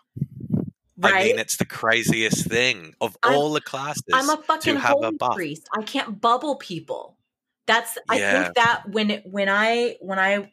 [1.02, 4.04] Right I mean, it's the craziest thing of I'm- all the classes.
[4.14, 5.36] I'm a fucking have a holy buff.
[5.36, 5.68] priest.
[5.76, 7.18] I can't bubble people.
[7.68, 8.44] That's I Yeah.
[8.44, 10.52] think that when it, when I when I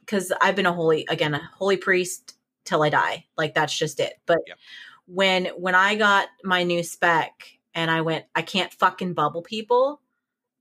[0.00, 3.26] because I've been a holy again a holy priest till I die.
[3.36, 4.14] Like that's just it.
[4.26, 4.58] But Yep.
[5.06, 7.32] when when I got my new spec
[7.74, 10.00] and I went I can't fucking bubble people,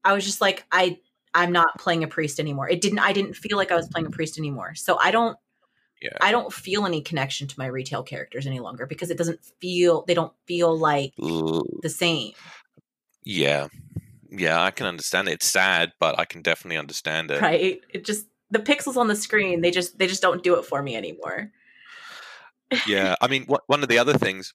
[0.04, 1.00] I was just like I
[1.34, 2.70] I'm not playing a priest anymore.
[2.70, 4.76] It didn't I didn't feel like I was playing a priest anymore.
[4.76, 5.38] So I don't
[6.02, 6.18] Yeah.
[6.22, 10.04] I don't feel any connection to my retail characters any longer because it doesn't feel
[10.08, 12.34] they don't feel like the same.
[13.24, 13.68] Yeah,
[14.32, 15.34] yeah, I can understand it.
[15.34, 17.42] It's sad, but I can definitely understand it.
[17.42, 20.66] right it just the pixels on the screen they just they just don't do it
[20.66, 21.52] for me anymore
[22.88, 24.54] Yeah, I mean, what, one of the other things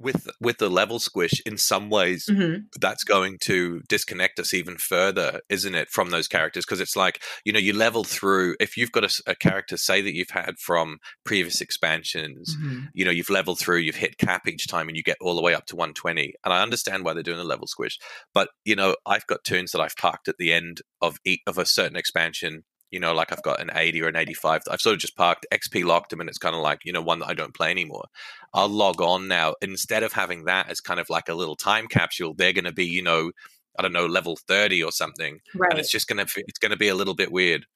[0.00, 2.64] with with the level squish, in some ways, Mhm.
[2.80, 6.64] that's going to disconnect us even further, isn't it, from those characters?
[6.64, 10.14] Because it's like, you know, you level through, if you've got a character, say that
[10.14, 12.88] you've had from previous expansions, Mhm.
[12.94, 15.42] you know, you've leveled through, you've hit cap each time, and you get all the
[15.42, 16.34] way up to 120.
[16.44, 17.98] And I understand why they're doing the level squish.
[18.34, 21.58] But, you know, I've got tunes that I've parked at the end of, e- of
[21.58, 22.64] a certain expansion.
[22.96, 24.64] You know, like I've got an 80 or an 85.
[24.64, 26.92] that I've sort of just parked, XP locked them, and it's kind of like, you
[26.92, 28.06] know, one that I don't play anymore.
[28.54, 29.54] I'll log on now.
[29.60, 32.72] Instead of having that as kind of like a little time capsule, they're going to
[32.72, 33.32] be, you know,
[33.78, 35.40] I don't know, level 30 or something.
[35.52, 37.66] And right it's just going to, it's going to be a little bit weird.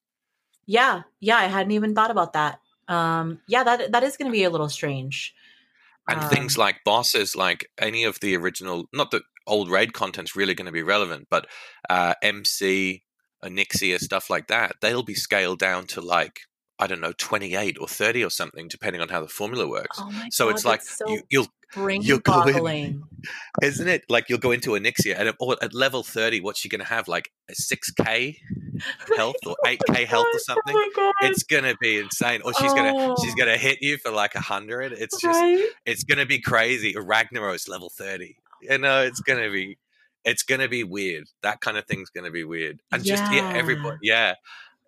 [0.67, 4.33] yeah yeah i hadn't even thought about that um yeah that that is going to
[4.33, 5.35] be a little strange
[6.09, 10.35] And things Um, like bosses, like any of the original, not that old raid content's
[10.37, 11.47] really going to be relevant, but
[11.89, 13.03] uh, MC,
[13.45, 16.41] Onyxia, stuff like that, they'll be scaled down to like,
[16.79, 19.99] I don't know, 28 or 30 or something, depending on how the formula works.
[20.01, 23.03] Oh so God, it's like so you, you'll, brain you'll go in-
[23.63, 24.05] isn't it?
[24.09, 27.07] Like you'll go into Onyxia and at, at level 30, what's she going to have?
[27.09, 28.37] Like a 6k
[29.17, 30.75] health or 8k health or oh something?
[30.75, 31.15] Oh my God.
[31.23, 33.37] It's gonna be insane, or she's gonna she's Oh.
[33.37, 34.93] gonna hit you for like a hundred.
[34.93, 35.67] It's just right?
[35.85, 36.95] it's gonna be crazy.
[36.95, 38.37] Ragnaros level thirty.
[38.63, 39.77] You know, it's gonna be
[40.25, 41.25] it's gonna be weird.
[41.43, 42.81] That kind of thing's gonna be weird.
[42.93, 43.59] And just yeah, Yeah.
[43.59, 44.35] everybody yeah.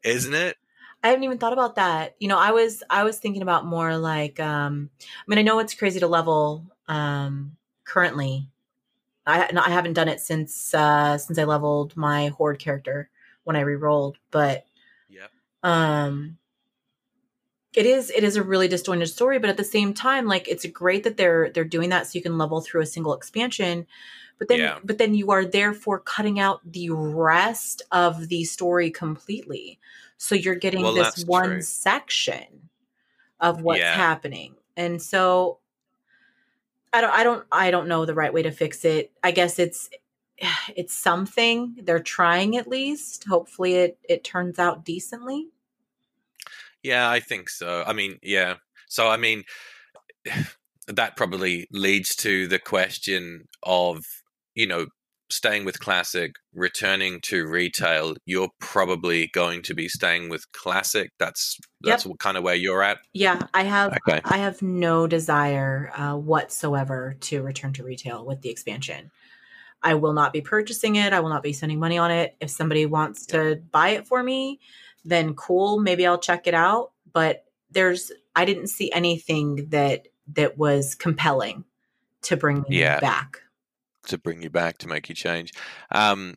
[0.05, 0.57] Isn't it?
[1.05, 2.15] I haven't even thought about that.
[2.21, 5.59] You know, I was I was thinking about more like um I mean I know
[5.59, 8.49] it's crazy to level um currently.
[9.27, 13.11] I no, I haven't done it since uh since I leveled my horde character
[13.45, 14.67] when I re-rolled, but
[15.09, 15.27] yeah.
[15.63, 16.39] um
[17.75, 20.67] it is it is a really disjointed story but at the same time like it's
[20.67, 23.87] great that they're they're doing that so you can level through a single expansion
[24.39, 24.79] but then Yeah.
[24.85, 29.79] but then you are therefore cutting out the rest of the story completely
[30.19, 31.61] so you're getting Well, this one true.
[31.63, 32.69] section
[33.41, 33.95] of what's Yeah.
[33.95, 35.59] happening and so
[36.93, 39.59] i don't i don't i don't know the right way to fix it i guess
[39.59, 39.89] it's
[40.77, 45.49] it's something they're trying at least hopefully it it turns out decently
[46.83, 47.85] Yeah, I think so.
[47.87, 48.55] I mean, yeah.
[48.89, 49.45] So I mean
[50.89, 54.05] that probably leads to the question of,
[54.55, 54.87] you know,
[55.33, 61.11] staying with classic, returning to retail, you're probably going to be staying with classic.
[61.19, 62.99] That's that's what kind of where you're at.
[63.13, 64.21] Yeah, I have Okay.
[64.25, 69.11] I have no desire uh, whatsoever to return to retail with the expansion.
[69.83, 71.13] I will not be purchasing it.
[71.13, 72.37] I will not be spending money on it.
[72.41, 74.61] If somebody wants to buy it for me,
[75.05, 75.79] then cool.
[75.81, 76.93] Maybe I'll check it out.
[77.13, 81.65] But there's I didn't see anything that that was compelling
[82.23, 83.01] to bring me Yeah.
[83.01, 83.41] back.
[84.09, 85.53] to bring you back to make you change.
[85.93, 86.35] Um,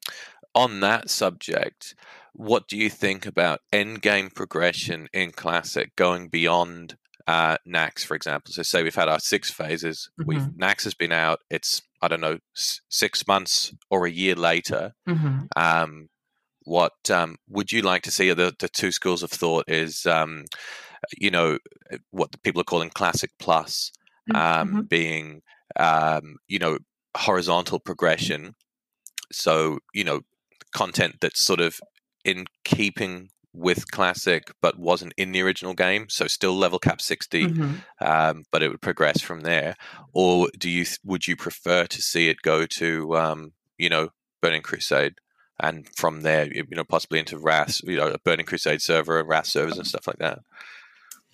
[0.54, 1.96] on that subject,
[2.34, 6.96] what do you think about end game progression in Classic going beyond
[7.28, 8.54] uh, Nax, for example?
[8.54, 10.12] So, say we've had our six phases.
[10.24, 11.40] We've Nax has been out.
[11.50, 14.94] It's I don't know s- six months or a year later.
[15.10, 15.48] Mhm.
[15.56, 16.10] Um,
[16.66, 18.32] what um, would you like to see?
[18.34, 20.46] The the two schools of thought is, um,
[21.18, 21.60] you know,
[22.12, 23.92] what the people are calling Classic Plus
[24.34, 24.88] um, Mhm.
[24.90, 25.42] being
[25.78, 26.80] um, you know
[27.18, 28.56] horizontal progression
[29.32, 30.22] so you know
[30.74, 31.80] content that's sort of
[32.24, 37.50] in keeping with classic but wasn't in the original game so still level cap 60
[37.50, 37.86] Mhm.
[38.02, 39.76] um, but it would progress from there
[40.14, 44.10] or do you would you prefer to see it go to um, you know
[44.42, 45.16] burning crusade
[45.60, 49.30] and from there you know possibly into Wrath you know a burning crusade server and
[49.30, 50.40] Wrath servers and stuff like that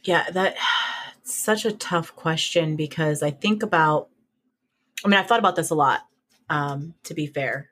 [0.04, 0.56] Yeah, that
[1.22, 4.10] it's such a tough question because I think about
[5.04, 6.02] I mean, I've thought about this a lot,
[6.50, 7.70] um, to be fair.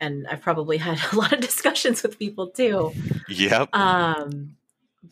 [0.00, 2.92] And I've probably had a lot of discussions with people too.
[3.28, 4.56] yep Um,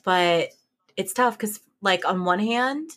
[0.04, 0.50] but
[0.96, 2.90] it's tough because like on one hand,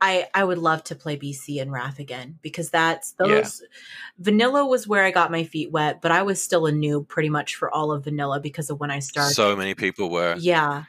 [0.00, 3.26] I I would love to play BC and Wrath again because that's Yeah.
[3.26, 3.62] those
[4.18, 7.28] vanilla was where I got my feet wet, but I was still a noob pretty
[7.30, 9.34] much for all of vanilla because of when I started.
[9.34, 10.84] so many people were Yeah.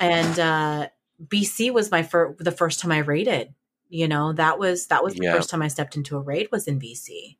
[0.00, 0.88] And uh
[1.28, 3.54] BC was my first the first time I raided.
[3.88, 5.32] You know, that was that was the Yeah.
[5.32, 7.38] first time I stepped into a raid was in BC.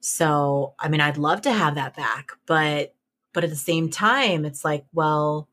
[0.00, 2.94] So, I mean, I'd love to have that back, but
[3.32, 5.48] but at the same time, it's like, well,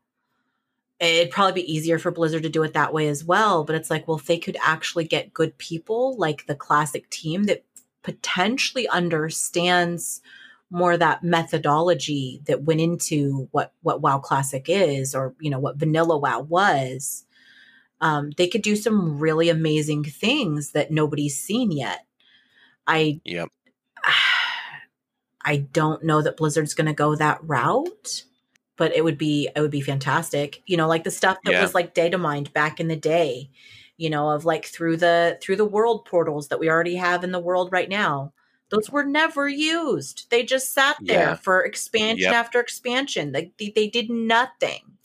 [1.01, 3.89] it'd probably be easier for Blizzard to do it that way as well, but it's
[3.89, 7.65] like, well, if they could actually get good people like the classic team that
[8.03, 10.21] potentially understands
[10.69, 15.77] more that methodology that went into what what WoW Classic is, or you know what
[15.77, 17.25] Vanilla WoW was.
[17.99, 22.05] Um, they could do some really amazing things that nobody's seen yet.
[22.87, 23.49] I yep
[25.43, 28.23] I don't know that Blizzard's going to go that route,
[28.81, 30.63] but it would be it would be fantastic.
[30.65, 31.61] You know, like the stuff that Yeah.
[31.61, 33.51] was like data mined back in the day.
[33.97, 37.31] You know, of like through the through the world portals that we already have in
[37.31, 38.33] the world right now.
[38.69, 40.31] Those were never used.
[40.31, 41.35] They just sat there Yeah.
[41.35, 42.33] for expansion Yep.
[42.33, 43.33] after expansion.
[43.33, 44.97] They, they they did nothing.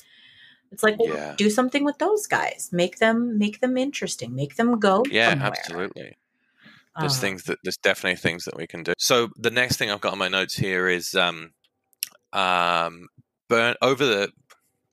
[0.73, 1.35] It's like well, Yeah.
[1.37, 2.71] do something with those guys.
[2.73, 4.35] Make them make them interesting.
[4.35, 5.05] Make them go.
[5.11, 5.53] yeah somewhere.
[5.53, 6.17] absolutely
[6.99, 8.95] there's Uh, things that there's definitely things that we can do.
[8.97, 11.53] So the next thing I've got on my notes here is um,
[12.33, 13.09] um,
[13.49, 14.33] burn over the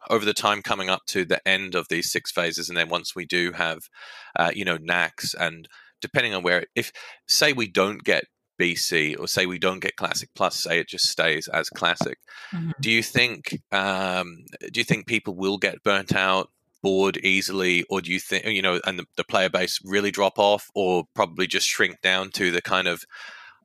[0.10, 3.16] over the time coming up to the end of these six phases, and then once
[3.16, 3.90] we do have,
[4.38, 5.68] uh, you know, Nax, and
[6.02, 6.92] depending on where, if
[7.28, 8.26] say we don't get
[8.60, 12.18] BC or say we don't get Classic Plus, say it just stays as Classic,
[12.54, 12.74] mhm.
[12.80, 16.50] do you think um, do you think people will get burnt out
[16.82, 20.38] bored easily or do you think you know and the, the player base really drop
[20.38, 23.06] off or probably just shrink down to the kind of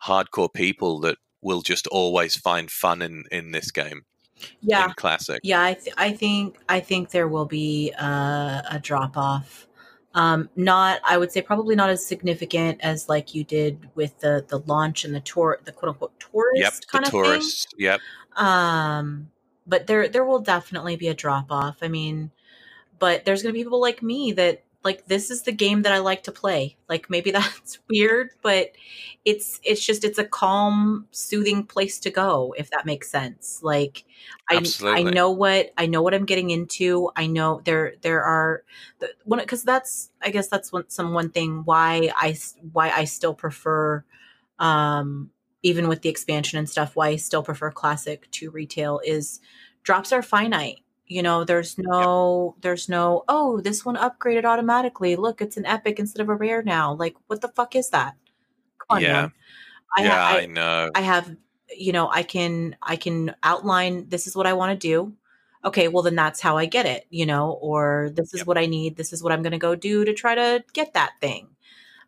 [0.04, 4.02] hardcore people that will just always find fun in in this game
[4.60, 5.40] Yeah, classic.
[5.42, 5.62] yeah.
[5.62, 9.66] I th- I think I think there will be uh, a drop off.
[10.14, 14.44] Um, not I would say probably not as significant as like you did with the
[14.48, 17.24] the launch and the tour the quote unquote tourist Yep, kind the of thing.
[17.24, 17.66] tourists.
[17.78, 18.00] Yep.
[18.36, 19.30] Um,
[19.66, 21.78] but there there will definitely be a drop off.
[21.82, 22.30] I mean,
[22.98, 25.92] but there's going to be people like me that like this is the game that
[25.92, 26.76] I like to play.
[26.88, 28.72] Like maybe that's weird, but
[29.24, 33.60] it's it's just it's a calm, soothing place to go if that makes sense.
[33.62, 34.04] Like
[34.48, 37.10] I I know what I know what I'm getting into.
[37.16, 38.62] I know there there are
[39.24, 42.36] one cuz that's I guess that's one some one thing why I
[42.72, 44.04] why I still prefer
[44.58, 45.30] um
[45.62, 49.40] even with the expansion and stuff why I still prefer classic to retail is
[49.82, 55.40] drops are finite you know there's no there's no oh this one upgraded automatically look
[55.40, 58.14] it's an epic instead of a rare now like what the fuck is that
[58.78, 59.12] come on Yeah.
[59.12, 59.32] man
[59.96, 60.90] I, yeah, ha- I, I, know.
[60.94, 61.36] I have
[61.76, 65.12] you know i can i can outline this is what i want to do
[65.64, 68.46] okay well then that's how i get it you know or this is Yep.
[68.46, 70.92] what i need this is what i'm going to go do to try to get
[70.94, 71.48] that thing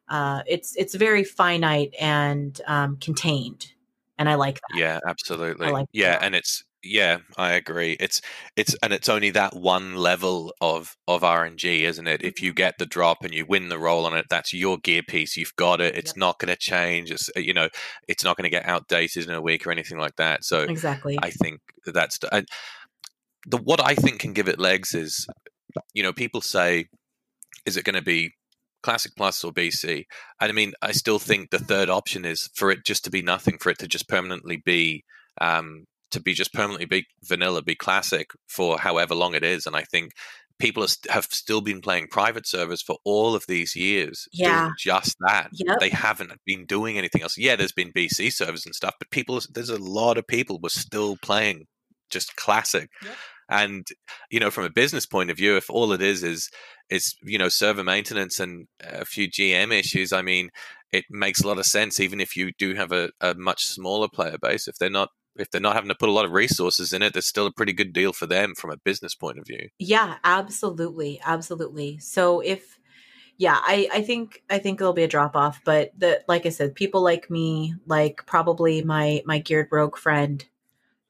[0.08, 3.72] uh it's it's very finite and um contained
[4.18, 5.70] and i like that Yeah, absolutely.
[5.70, 6.22] like yeah, that.
[6.24, 7.96] and it's yeah, I agree.
[8.00, 8.20] It's
[8.56, 12.22] it's and it's only that one level of of RNG, isn't it?
[12.22, 12.44] If Mm-hmm.
[12.46, 15.36] you get the drop and you win the roll on it, that's your gear piece.
[15.36, 15.94] You've got it.
[15.96, 16.16] It's Yep.
[16.16, 17.10] not going to change.
[17.10, 17.68] It's uh, you know,
[18.08, 20.44] it's not going to get outdated in a week or anything like that.
[20.44, 22.46] So exactly I think that's the, and
[23.46, 25.26] the what I think can give it legs is,
[25.94, 26.86] you know, people say,
[27.66, 28.32] is it going to be
[28.82, 30.04] classic plus or BC?
[30.40, 33.22] And I mean, I still think the third option is for it just to be
[33.22, 35.04] nothing, for it to just permanently be,
[35.40, 39.66] um, to be just permanently be vanilla, be classic for however long it is.
[39.66, 40.12] And I think
[40.58, 44.64] people have still been playing private servers for all of these years, Yeah.
[44.64, 45.48] doing just that.
[45.52, 45.78] Yep.
[45.80, 47.38] They haven't been doing anything else.
[47.38, 50.68] Yeah, there's been BC servers and stuff, but people, there's a lot of people were
[50.68, 51.66] still playing
[52.10, 52.90] just classic.
[53.02, 53.14] Yep.
[53.52, 53.86] And
[54.30, 56.48] you know, from a business point of view, if all it is is
[56.88, 60.50] is you know server maintenance and a few GM issues, I mean,
[60.92, 61.98] it makes a lot of sense.
[61.98, 65.50] Even if you do have a, a much smaller player base, if they're not if
[65.50, 67.72] they're not having to put a lot of resources in it, there's still a pretty
[67.72, 69.68] good deal for them from a business point of view.
[69.78, 71.98] Yeah, absolutely, absolutely.
[71.98, 72.78] So if
[73.36, 76.50] yeah, I I think I think there'll be a drop off, but the like I
[76.50, 80.44] said, people like me, like probably my my geared rogue friend,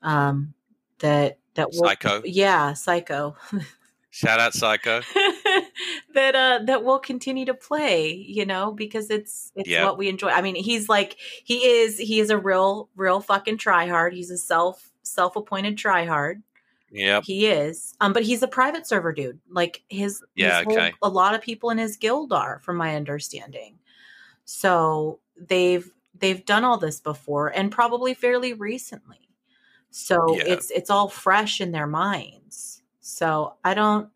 [0.03, 0.55] um,
[1.01, 2.23] that that will Psycho.
[2.25, 3.37] yeah, psycho,
[4.11, 5.01] Shout out Psycho.
[6.15, 9.85] that uh that will continue to play, you know, because it's it's Yeah.
[9.85, 10.29] what we enjoy.
[10.29, 14.13] I mean, he's like he is he is a real real fucking tryhard.
[14.13, 16.43] He's a self self appointed tryhard.
[16.91, 17.95] yeah He is.
[18.01, 19.41] Um, but he's a private server dude.
[19.51, 20.93] Like his, Yeah, his whole- okay.
[21.03, 23.79] a lot of people in his guild are, from my understanding.
[24.45, 29.29] So they've they've done all this before and probably fairly recently.
[29.91, 30.45] So Yeah.
[30.47, 32.83] it's it's all fresh in their minds.
[33.01, 34.11] So I don't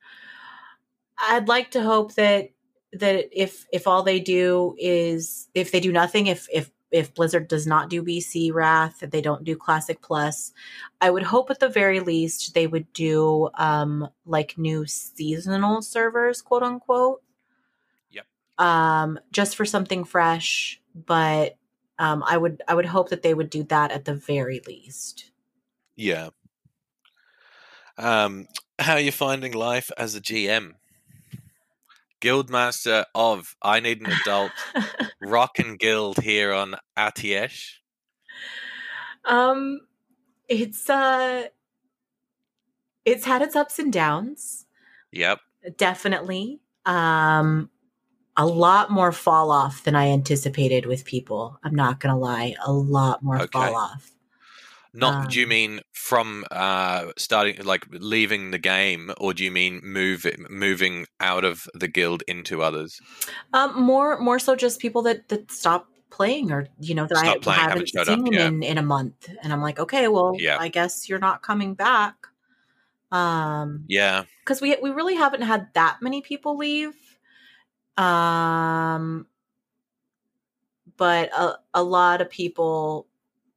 [1.29, 2.51] I'd like to hope that
[2.93, 7.49] that if if all they do is if they do nothing, if if if Blizzard
[7.49, 10.53] does not do BC Wrath, if they don't do Classic Plus,
[11.01, 16.43] I would hope at the very least they would do um like new seasonal servers,
[16.43, 17.23] quote unquote.
[18.11, 18.27] Yep.
[18.59, 21.57] Um, just for something fresh, but
[21.99, 25.31] um, I would I would hope that they would do that at the very least.
[25.97, 26.31] Yeah.
[27.97, 28.47] Um,
[28.79, 30.73] how are you finding life as a GM?
[32.25, 34.51] Guildmaster of I Need an Adult
[35.21, 37.75] Rock and Guild here on Atiesh.
[39.27, 39.81] um,
[40.49, 41.45] it's uh,
[43.05, 44.67] it's had its ups and downs.
[45.13, 45.39] Yep.
[45.77, 47.71] definitely um
[48.37, 52.73] a lot more fall off than i anticipated with people i'm not gonna lie a
[52.73, 53.47] lot more Okay.
[53.53, 54.11] fall off
[54.95, 59.51] Not do you Um, mean from uh starting like leaving the game or do you
[59.51, 63.01] mean move moving out of the guild into others?
[63.53, 67.37] um more more so just people that that stop playing or you know that Stop
[67.37, 68.47] i playing, haven't haven't showed up, seen yeah.
[68.47, 70.59] in in a month and i'm like okay well Yeah.
[70.61, 72.15] i guess you're not coming back
[73.11, 74.23] um Yeah.
[74.41, 76.95] because we we really haven't had that many people leave
[77.97, 79.27] um
[80.97, 83.09] but a, a lot of people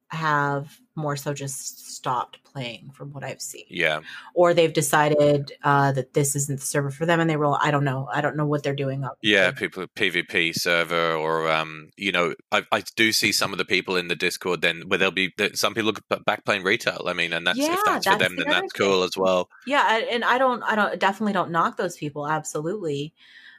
[0.08, 4.00] have more so just stopped playing from what i've seen Yeah.
[4.34, 7.70] or they've decided uh that this isn't the server for them and they roll i
[7.70, 11.90] don't know i don't know what they're doing up Yeah, people PvP server or um,
[11.96, 14.98] you know, I, I do see some of the people in the Discord then where
[14.98, 17.02] they'll be some people look back playing retail.
[17.06, 18.86] I mean, and that's Yeah, if that's, for them, the then that's thing.
[18.86, 19.48] cool as well.
[19.66, 23.12] yeah and i don't i don't definitely don't knock those people absolutely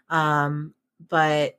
[0.09, 0.73] um
[1.09, 1.57] but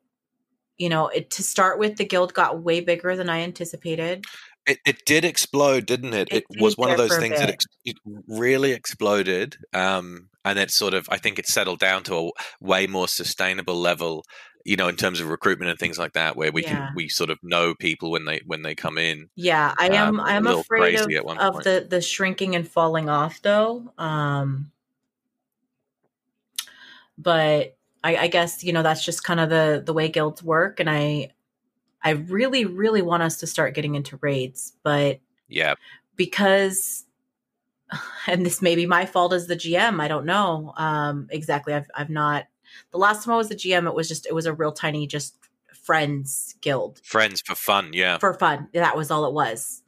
[0.79, 4.25] you know it to start with the guild got way bigger than i anticipated
[4.67, 6.29] It, it did explode, didn't it?
[6.31, 7.97] It It, was one of those things that ex- it
[8.29, 12.31] really exploded, um, and it sort of I think it settled down to a
[12.61, 14.25] way more sustainable level.
[14.65, 16.89] You know, in terms of recruitment and things like that, where we Yeah.
[16.89, 19.29] can we sort of know people when they when they come in.
[19.35, 20.21] Yeah, I am.
[20.21, 21.65] Um, I am afraid of, crazy at one of point.
[21.65, 23.91] the the shrinking and falling off, though.
[23.97, 24.71] Um,
[27.17, 30.79] but I, I guess you know that's just kind of the the way guilds work,
[30.81, 31.31] and I
[32.03, 35.75] I really really want us to start getting into raids, but Yeah,
[36.17, 37.05] because
[38.27, 40.01] and this may be my fault as the GM.
[40.01, 41.75] I don't know um, exactly.
[41.75, 42.47] I've I've not.
[42.93, 45.07] The last time I was the GM, it was just it was a real tiny
[45.07, 45.37] just
[45.73, 47.91] friends guild friends for fun.
[47.93, 48.69] Yeah, for fun.
[48.75, 49.83] That was all it was.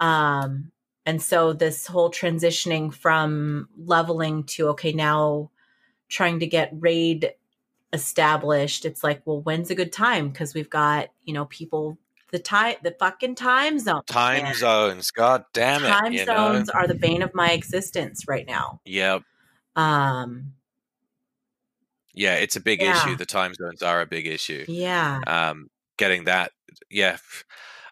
[0.00, 0.70] Um,
[1.04, 5.50] and so this whole transitioning from leveling to okay now
[6.08, 7.32] trying to get raid
[7.92, 8.84] established.
[8.84, 10.28] It's like, well, when's a good time?
[10.28, 11.98] Because we've got you know people
[12.30, 14.02] the time the fucking time zone.
[14.06, 14.54] time man.
[14.54, 15.10] zones.
[15.10, 15.88] God damn it!
[15.88, 16.52] Time you know?
[16.52, 18.80] zones are the bane of my existence right now.
[18.84, 19.20] Yeah,
[19.76, 20.52] Um,
[22.14, 22.96] yeah, it's a big Yeah.
[22.96, 23.16] issue.
[23.16, 24.64] The time zones are a big issue.
[24.68, 26.52] yeah, um, getting that,
[26.90, 27.16] yeah,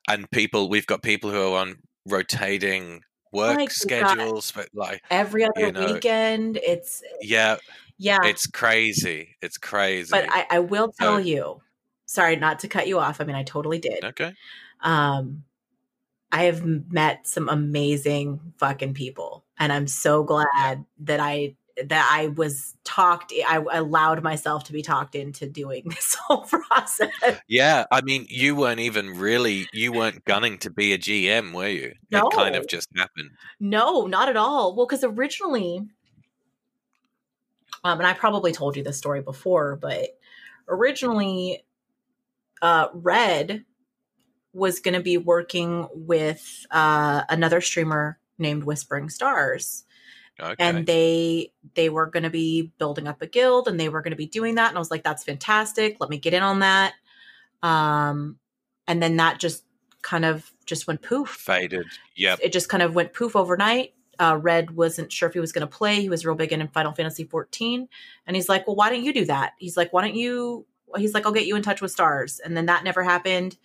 [0.08, 0.68] and people.
[0.68, 1.76] We've got people who are on
[2.06, 6.58] rotating work Like, schedules, but like, every other you know, weekend.
[6.58, 7.56] It's yeah,
[7.98, 9.36] yeah, it's crazy.
[9.42, 10.10] It's crazy.
[10.10, 11.60] but I, I will tell So- you.
[12.08, 13.20] Sorry, not to cut you off.
[13.20, 14.04] I mean, I totally did.
[14.04, 14.32] okay.
[14.80, 15.42] um
[16.32, 21.54] i have met some amazing fucking people and i'm so glad that i
[21.86, 27.10] that i was talked i allowed myself to be talked into doing this whole process
[27.48, 31.68] Yeah, I mean, you weren't even really, you weren't gunning to be a GM, were
[31.68, 31.92] you?
[32.10, 32.26] No.
[32.28, 33.30] It kind of just happened.
[33.60, 35.80] no not at all well because originally
[37.86, 40.18] um and i probably told you this story before but
[40.68, 41.64] originally
[42.62, 43.64] uh red
[44.52, 49.84] was going to be working with uh another streamer named whispering stars
[50.38, 50.54] Okay.
[50.58, 54.10] and they they were going to be building up a guild and they were going
[54.10, 56.58] to be doing that and i was like that's fantastic let me get in on
[56.58, 56.92] that
[57.62, 58.38] um
[58.86, 59.64] and then that just
[60.02, 61.86] kind of just went poof Faded.
[62.16, 62.40] Yep.
[62.42, 65.66] it just kind of went poof overnight uh, red wasn't sure if he was going
[65.66, 66.00] to play.
[66.00, 67.88] He was real big in final fantasy 14
[68.26, 69.52] and he's like well why don't you do that?
[69.58, 72.40] He's like why don't you he's like i'll get you in touch with stars.
[72.44, 73.56] And then that never happened.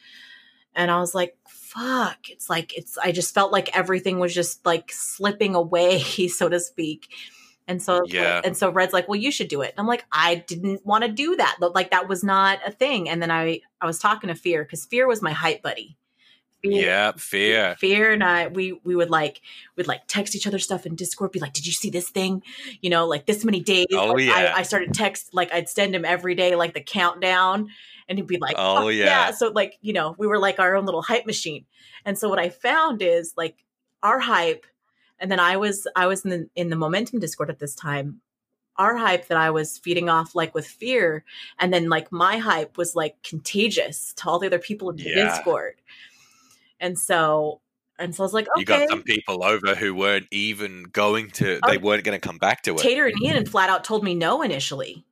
[0.76, 2.30] And i was like fuck.
[2.30, 6.60] It's like it's i just felt like everything was just like slipping away so to
[6.60, 7.10] speak.
[7.68, 8.42] And so Yeah.
[8.44, 9.72] and so red's like well you should do it.
[9.72, 11.58] And i'm like i didn't want to do that.
[11.60, 13.08] Like that was not a thing.
[13.10, 15.98] And then i i was talking to fear because fear was my hype buddy
[16.64, 17.76] Fear- Yeah, fear.
[17.80, 19.42] fear and i we we would like
[19.76, 22.44] we'd like text each other stuff in discord be like did you see this thing
[22.82, 24.54] you know like this many days Oh, Like, yeah.
[24.56, 27.70] I, I started text like i'd send him every day like the countdown
[28.08, 29.32] and he'd be like Oh, "Fuck yeah.
[29.32, 31.66] so like you know we were like our own little hype machine
[32.06, 33.64] and so what i found is like
[34.04, 34.66] our hype
[35.20, 38.22] and then i was i was in the in the momentum discord at this time
[38.78, 41.24] our hype that i was feeding off like with fear
[41.60, 45.04] and then like my hype was like contagious to all the other people in the
[45.04, 45.26] Yeah.
[45.36, 45.76] discord
[46.82, 47.62] and so
[47.98, 51.30] and so i was like okay You got some people over who weren't even going
[51.32, 51.80] to, they Oh.
[51.80, 52.80] weren't going to come back to it.
[52.80, 55.06] Tater and Ian and flat out told me no initially.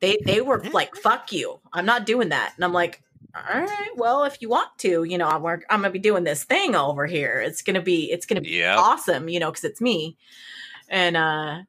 [0.00, 3.00] They they were like, "Fuck you, I'm not doing that." And I'm like,
[3.34, 6.24] "All right, well, if you want to, you know, I'm work, I'm gonna be doing
[6.24, 7.40] this thing over here.
[7.40, 8.76] It's gonna be it's gonna be Yeah.
[8.76, 10.18] awesome, you know, because it's me."
[10.90, 11.60] And uh,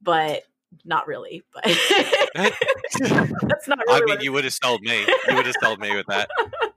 [0.00, 0.44] but
[0.86, 1.42] not really.
[1.52, 1.64] But
[2.34, 4.02] that's not really.
[4.02, 5.00] I mean, you would have sold me.
[5.28, 6.30] You would have sold me with that.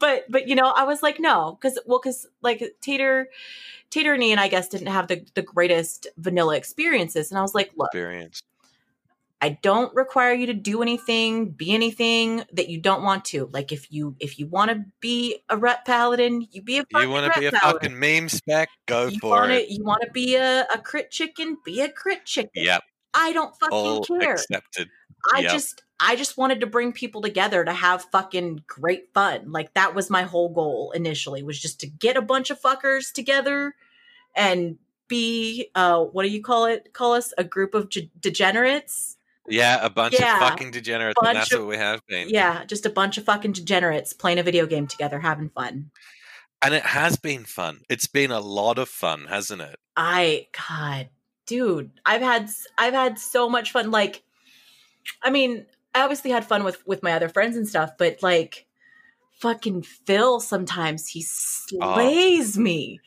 [0.00, 3.28] but but you know, I was like, no, because well, because like Tater.
[3.88, 7.30] Tater and Ian, I guess, didn't have the, the greatest vanilla experiences.
[7.30, 8.42] And I was like, look, Experience.
[9.40, 13.48] I don't require you to do anything, be anything that you don't want to.
[13.52, 17.08] Like if you if you want to be a rep paladin, you be a fucking
[17.08, 17.80] You want to be a paladin.
[17.80, 18.70] fucking meme spec?
[18.86, 19.68] Go you for want it.
[19.70, 22.64] you want to be a, a crit chicken, be a crit chicken.
[22.64, 22.82] Yep.
[23.14, 24.32] I don't fucking All care.
[24.32, 24.88] accepted.
[25.32, 25.52] I yep.
[25.52, 29.50] just I just wanted to bring people together to have fucking great fun.
[29.50, 33.12] Like that was my whole goal initially was just to get a bunch of fuckers
[33.12, 33.74] together
[34.34, 34.76] and
[35.08, 36.92] be uh what do you call it?
[36.92, 39.16] Call us a group of ge- degenerates.
[39.48, 40.34] Yeah, a bunch Yeah.
[40.34, 42.28] of fucking degenerates, and that's of- what we have been.
[42.28, 45.90] Yeah, just a bunch of fucking degenerates playing a video game together, having fun.
[46.62, 47.82] And it has been fun.
[47.88, 49.78] It's been a lot of fun, hasn't it?
[49.96, 51.08] I God,
[51.46, 53.90] dude, I've had I've had so much fun.
[53.92, 54.22] Like,
[55.22, 55.66] I mean,
[55.96, 58.66] I obviously had fun with with my other friends and stuff, but like,
[59.40, 61.24] fucking Phil, sometimes he
[61.80, 61.94] oh.
[61.94, 63.00] slays me.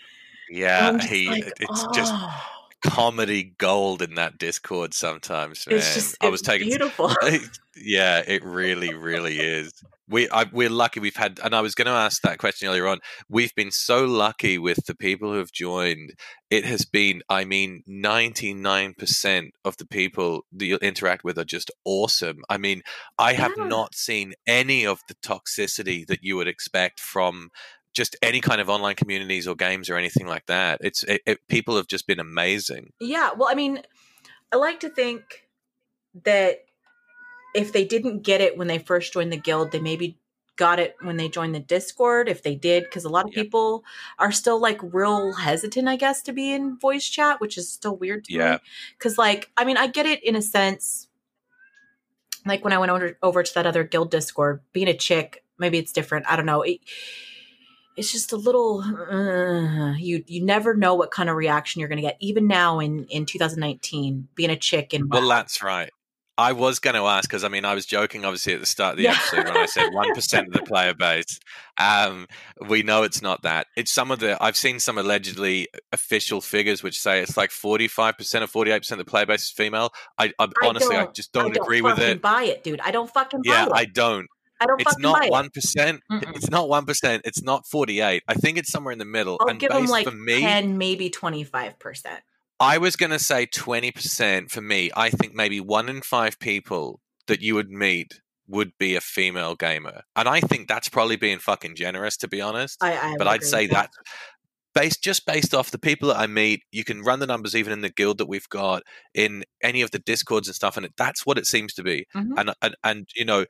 [0.49, 1.29] Yeah, he.
[1.29, 5.77] like, it's just "Oh." Comedy gold in that Discord sometimes, man.
[5.77, 7.11] It's just I was taking beautiful.
[7.75, 9.73] yeah, it really, really is.
[10.07, 12.88] We I, we're lucky we've had, and I was going to ask that question earlier
[12.88, 12.99] on.
[13.30, 16.13] We've been so lucky with the people who have joined.
[16.49, 21.38] It has been, I mean, ninety nine percent of the people that you interact with
[21.38, 22.38] are just awesome.
[22.49, 22.82] I mean,
[23.19, 23.67] I have Yeah.
[23.67, 27.49] not seen any of the toxicity that you would expect from
[27.93, 30.79] just any kind of online communities or games or anything like that.
[30.81, 32.93] It's it, it, people have just been amazing.
[32.99, 33.81] Yeah, well, I mean,
[34.51, 35.47] I like to think
[36.23, 36.59] that
[37.55, 40.17] if they didn't get it when they first joined the guild, they maybe
[40.55, 42.27] got it when they joined the Discord.
[42.29, 43.43] If they did, because a lot of Yeah.
[43.43, 43.83] people
[44.19, 47.95] are still like real hesitant, I guess, to be in voice chat, which is still
[47.95, 48.51] weird to Yeah.
[48.53, 48.57] me.
[48.97, 51.07] Because, like, I mean, I get it in a sense.
[52.45, 55.77] Like when I went over over to that other guild Discord, being a chick, maybe
[55.77, 56.25] it's different.
[56.29, 56.61] I don't know.
[56.61, 56.79] It,
[57.99, 61.97] it's just a little uh, you you never know what kind of reaction you're going
[62.01, 65.89] to get even now in in 2019 being a chick in Well, that's right.
[66.37, 68.91] I was going to ask because I mean I was joking obviously at the start
[68.93, 69.11] of the Yeah.
[69.11, 71.37] episode when I said one percent of the player base.
[71.77, 72.27] Um,
[72.69, 73.67] we know it's not that.
[73.75, 77.89] It's some of the I've seen some allegedly official figures which say it's like forty
[77.89, 79.91] five percent or forty eight percent of the player base is female.
[80.17, 82.21] I, I, honestly I don't- just don't, agree with it.
[82.21, 83.67] buy it dude i don't fucking buy it.
[83.67, 84.27] Yeah, I don't.
[84.60, 86.01] I don't It's not it one percent.
[86.12, 87.24] It's not one percent.
[87.26, 88.24] It's not forty eight.
[88.28, 89.38] I think it's somewhere in the middle.
[89.41, 92.22] i'll and give them like me, 10 maybe 25 percent
[92.60, 94.91] I was going to say 20% for me.
[94.93, 99.55] I think maybe one in five people that you would meet would be a female
[99.55, 100.01] gamer.
[100.16, 102.78] And I think that's probably being fucking generous, to be honest.
[102.84, 103.91] i, I but I'd say with that
[104.76, 107.74] based just based off the people that I meet, you can run the numbers even
[107.74, 108.84] in the guild that we've got
[109.14, 112.05] in any of the discords and stuff, and it, that's what it seems to be.
[112.16, 112.34] Mhm.
[112.38, 113.45] And, and and you know,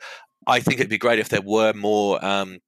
[0.48, 2.60] I think it'd be great if there were more um,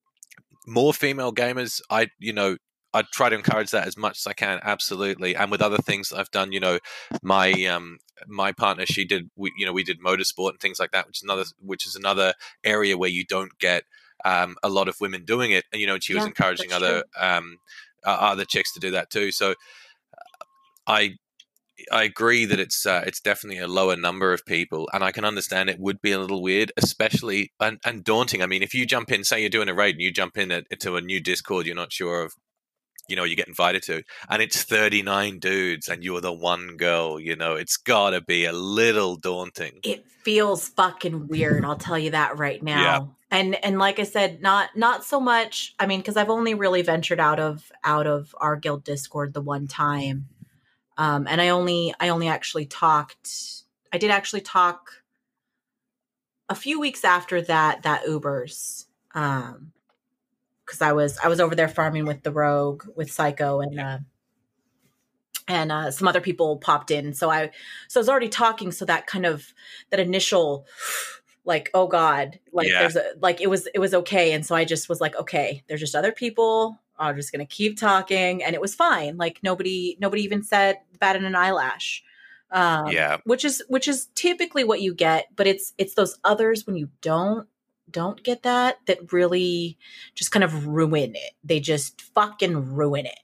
[0.67, 1.81] more female gamers.
[1.89, 2.57] I you know.
[2.93, 5.33] I'd try to encourage that as much as I can, absolutely.
[5.33, 6.77] And with other things I've done, you know,
[7.23, 10.91] my um my partner, she did, we, you know, we did motorsport and things like
[10.91, 12.33] that, which is another, which is another
[12.65, 13.85] area where you don't get
[14.25, 15.63] um, a lot of women doing it.
[15.71, 17.59] And you know, she was encouraging other um,
[18.05, 19.31] uh, other chicks to do that too.
[19.31, 19.55] So
[20.85, 21.15] I
[21.91, 25.25] I agree that it's uh, it's definitely a lower number of people, and I can
[25.25, 28.41] understand it would be a little weird, especially and, and daunting.
[28.41, 30.51] I mean, if you jump in, say you're doing a raid and you jump in
[30.51, 32.33] at, into a new Discord, you're not sure of.
[33.09, 37.19] You know, you get invited to, and it's 39 dudes, and you're the one girl.
[37.19, 39.79] You know, it's gotta be a little daunting.
[39.83, 42.99] it feels fucking weird i'll tell you that right now Yeah.
[43.39, 46.83] and and like i said not not so much i mean because i've only really
[46.83, 50.27] ventured out of out of our guild discord the one time
[51.01, 53.29] um and i only i only actually talked
[53.91, 55.03] i did actually talk
[56.49, 58.85] a few weeks after that that ubers
[59.15, 59.71] um
[60.65, 63.97] because i was i was over there farming with the rogue with psycho and uh
[65.47, 67.13] and uh, some other people popped in.
[67.13, 67.49] So i
[67.87, 69.53] so i was already talking so that kind of
[69.89, 70.65] that initial
[71.45, 72.79] like oh god like Yeah.
[72.81, 74.31] there's a like it was it was okay.
[74.33, 77.77] And so i just was like okay there's just other people i'm just gonna keep
[77.77, 82.03] talking and it was fine like nobody nobody even said bat in an eyelash
[82.51, 83.17] um Yeah.
[83.25, 86.89] which is which is typically what you get but it's it's those others when you
[87.01, 87.47] don't
[87.89, 89.77] don't get that that really
[90.15, 93.19] just kind of ruin it they just fucking ruin it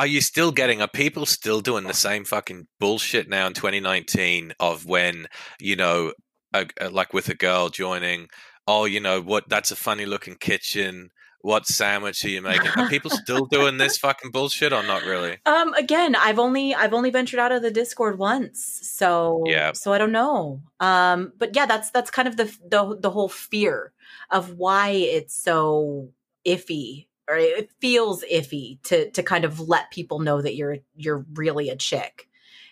[0.00, 0.80] Are you still getting?
[0.80, 5.26] Are people still doing the same fucking bullshit now in 2019 of when
[5.58, 6.12] you know,
[6.54, 8.28] a, a- like with a girl joining?
[8.66, 9.48] Oh, you know what?
[9.48, 11.10] That's a funny looking kitchen.
[11.40, 12.70] What sandwich are you making?
[12.76, 15.38] Are people still doing this fucking bullshit or not really?
[15.46, 19.72] Um, again, I've only I've only ventured out of the Discord once, so Yeah.
[19.72, 20.62] so I don't know.
[20.80, 23.92] Um, but yeah, that's that's kind of the the the whole fear
[24.30, 26.10] of why it's so
[26.44, 31.24] iffy or it feels iffy to to kind of let people know that you're you're
[31.34, 32.28] really a chick.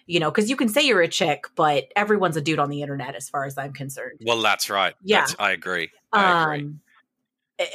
[0.08, 2.80] You know, because you can say you're a chick, but everyone's a dude on the
[2.80, 4.20] internet, as far as I'm concerned.
[4.24, 4.94] Well, that's right.
[5.02, 5.22] Yeah.
[5.22, 5.90] That's, I agree.
[6.12, 6.74] I agree.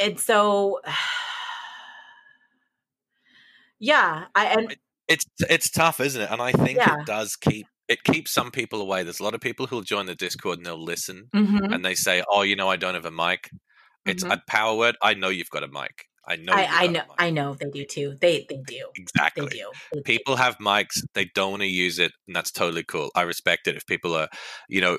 [0.01, 0.79] And so,
[3.79, 4.75] yeah, I and
[5.07, 6.31] it's it's tough, isn't it?
[6.31, 6.93] And I think Yeah.
[6.93, 9.03] it does keep it keeps some people away.
[9.03, 11.73] There's a lot of people who'll join the Discord and they'll listen Mhm.
[11.73, 13.49] and they say, "Oh, you know, I don't have a mic."
[14.05, 14.31] It's Mhm.
[14.33, 14.97] a power word.
[15.01, 16.05] I know you've got a mic.
[16.27, 16.53] I know.
[16.53, 17.03] I, I know.
[17.17, 18.17] I know they do too.
[18.21, 18.89] They they do.
[18.95, 19.47] exactly.
[19.47, 19.71] They do.
[19.91, 20.03] They do.
[20.03, 23.67] people have mics they don't want to use it and that's totally cool i respect
[23.67, 24.27] it if people are
[24.69, 24.97] you know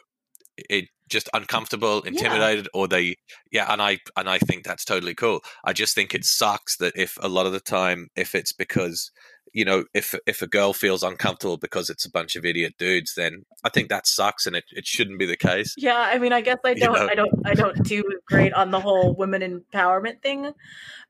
[0.57, 3.15] it just uncomfortable intimidated or they
[3.53, 6.93] yeah and i and i think that's totally cool i just think it sucks that
[6.97, 9.11] if a lot of the time if it's because
[9.53, 13.13] you know if if a girl feels uncomfortable because it's a bunch of idiot dudes
[13.15, 16.33] then i think that sucks and it, it shouldn't be the case Yeah, I mean,
[16.33, 17.09] I guess I don't, know?
[17.11, 20.53] I don't, I don't do great on the whole women empowerment thing,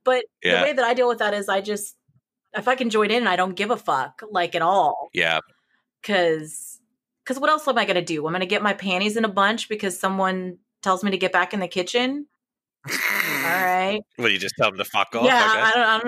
[0.05, 0.59] but Yeah.
[0.59, 1.97] the way that I deal with that is I just,
[2.55, 5.09] if I can join in, I don't give a fuck, like at all.
[5.15, 5.39] yeah
[6.03, 6.81] Cause
[7.25, 8.27] because what else am I gonna do?
[8.27, 11.55] I'm gonna get my panties in a bunch because someone tells me to get back
[11.55, 12.27] in the kitchen.
[12.89, 12.97] All
[13.45, 14.01] right.
[14.19, 15.25] Well, you just tell them to fuck off.
[15.25, 16.07] yeah, I I, don't I don't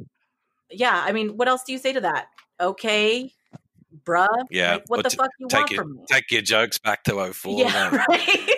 [0.00, 0.06] know.
[0.70, 2.26] yeah, I mean, what else do you say to that?
[2.60, 3.32] Okay,
[4.04, 4.26] bruh.
[4.50, 6.04] Yeah, Like, what the t- fuck you want it- from me?
[6.08, 7.58] Take your jokes back to 04.
[7.60, 8.04] yeah, man.
[8.08, 8.50] right.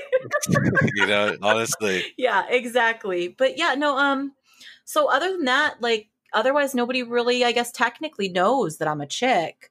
[0.94, 2.02] you know, honestly.
[2.16, 3.28] yeah, exactly.
[3.28, 4.32] But yeah, no, um
[4.84, 9.06] so other than that, like otherwise nobody really I guess technically knows that I'm a
[9.06, 9.70] chick.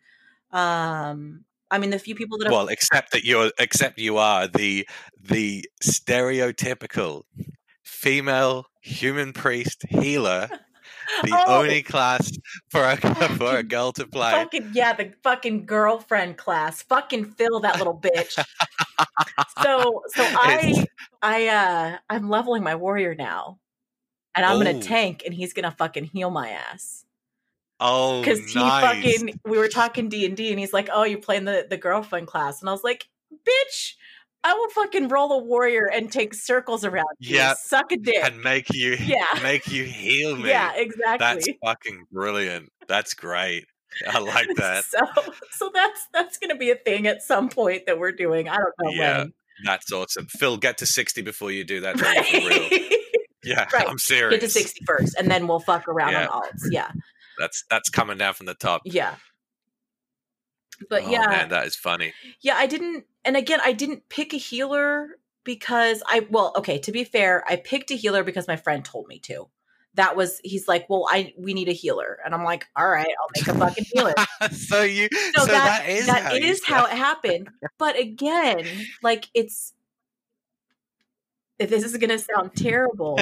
[0.51, 4.47] Um I mean the few people that have Well, except that you're, except you are
[4.47, 4.87] the
[5.19, 7.23] the stereotypical
[7.83, 10.49] female human priest healer,
[11.23, 11.59] the Oh.
[11.61, 12.31] only class
[12.69, 12.97] for a
[13.37, 14.31] for a girl to play.
[14.31, 16.81] fucking yeah, the fucking girlfriend class.
[16.83, 18.33] Fucking fill that little bitch.
[19.63, 20.85] so so I It's-
[21.21, 23.59] I uh I'm leveling my warrior now.
[24.33, 27.05] And I'm gonna tank and he's gonna fucking heal my ass.
[27.81, 28.83] Oh, because he nice.
[29.03, 31.77] fucking we were talking D and D, and he's like, "Oh, you're playing the the
[31.77, 33.93] girlfriend class," and I was like, "Bitch,
[34.43, 37.55] I will fucking roll a warrior and take circles around you, Yeah.
[37.55, 39.25] suck a dick." and make you Yeah.
[39.43, 40.49] make you heal me.
[40.49, 41.17] yeah, exactly.
[41.19, 42.69] That's fucking brilliant.
[42.87, 43.65] That's great.
[44.07, 44.85] I like that.
[44.85, 44.99] So,
[45.51, 48.47] so that's that's gonna be a thing at some point that we're doing.
[48.47, 49.33] I don't know Yeah, when.
[49.65, 50.27] That's awesome.
[50.27, 51.99] Phil, get to 60 before you do that.
[51.99, 52.47] man, For real.
[52.69, 52.93] Right.
[53.43, 53.89] Yeah, Right.
[53.89, 54.39] I'm serious.
[54.39, 56.27] Get to 60 first, and then we'll fuck around Yeah.
[56.27, 56.61] on alts.
[56.69, 56.91] Yeah,
[57.41, 58.83] That's that's coming down from the top.
[58.85, 59.15] yeah.
[60.89, 62.13] But oh, yeah, man, that is funny.
[62.41, 65.09] Yeah, I didn't and again, I didn't pick a healer
[65.43, 69.07] because I well, okay, to be fair, I picked a healer because my friend told
[69.07, 69.47] me to.
[69.95, 73.05] That was he's like, "Well, I we need a healer." And I'm like, "All right,
[73.07, 74.13] I'll make a fucking healer."
[74.51, 77.49] so you, So, so, that that is that how how it happened.
[77.77, 78.65] But again,
[79.03, 79.73] like it's
[81.59, 83.19] this is going to sound terrible.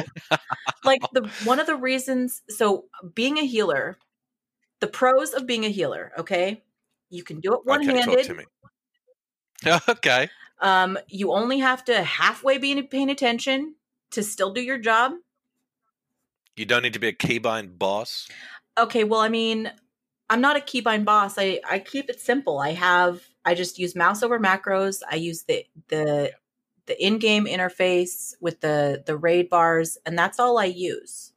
[0.84, 3.98] like the one of the reasons so being a healer,
[4.80, 6.64] the pros of being a healer, okay?
[7.10, 8.26] You can do it Okay, talk one-handed.
[8.26, 8.46] to me.
[9.90, 10.30] Okay.
[10.62, 13.76] Um, you only have to halfway be paying attention
[14.12, 15.14] to still do your job.
[16.56, 18.28] You don't need to be a keybind boss.
[18.78, 19.72] Okay, well, I mean,
[20.30, 21.36] I'm not a keybind boss.
[21.38, 22.60] I I keep it simple.
[22.60, 25.02] I have I just use mouse over macros.
[25.10, 26.34] I use the the
[26.86, 31.34] the in-game interface with the the raid bars, and that's all I use.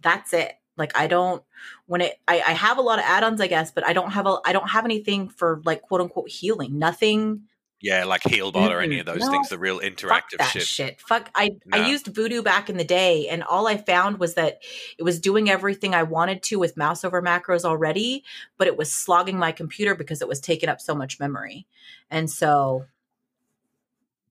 [0.00, 0.54] That's it.
[0.76, 1.42] Like I don't
[1.86, 4.26] when it I, I have a lot of add-ons, I guess, but I don't have
[4.26, 6.78] a I don't have anything for like quote unquote healing.
[6.78, 7.42] Nothing
[7.80, 10.62] Yeah, like Healbot or any of those No, things, the real fuck interactive that shit.
[10.62, 11.00] shit.
[11.00, 11.30] Fuck.
[11.34, 14.62] I I used VuhDo back in the day, and all I found was that
[14.98, 18.24] it was doing everything I wanted to with mouse over macros already,
[18.58, 21.66] but it was slogging my computer because it was taking up so much memory.
[22.10, 22.86] And so,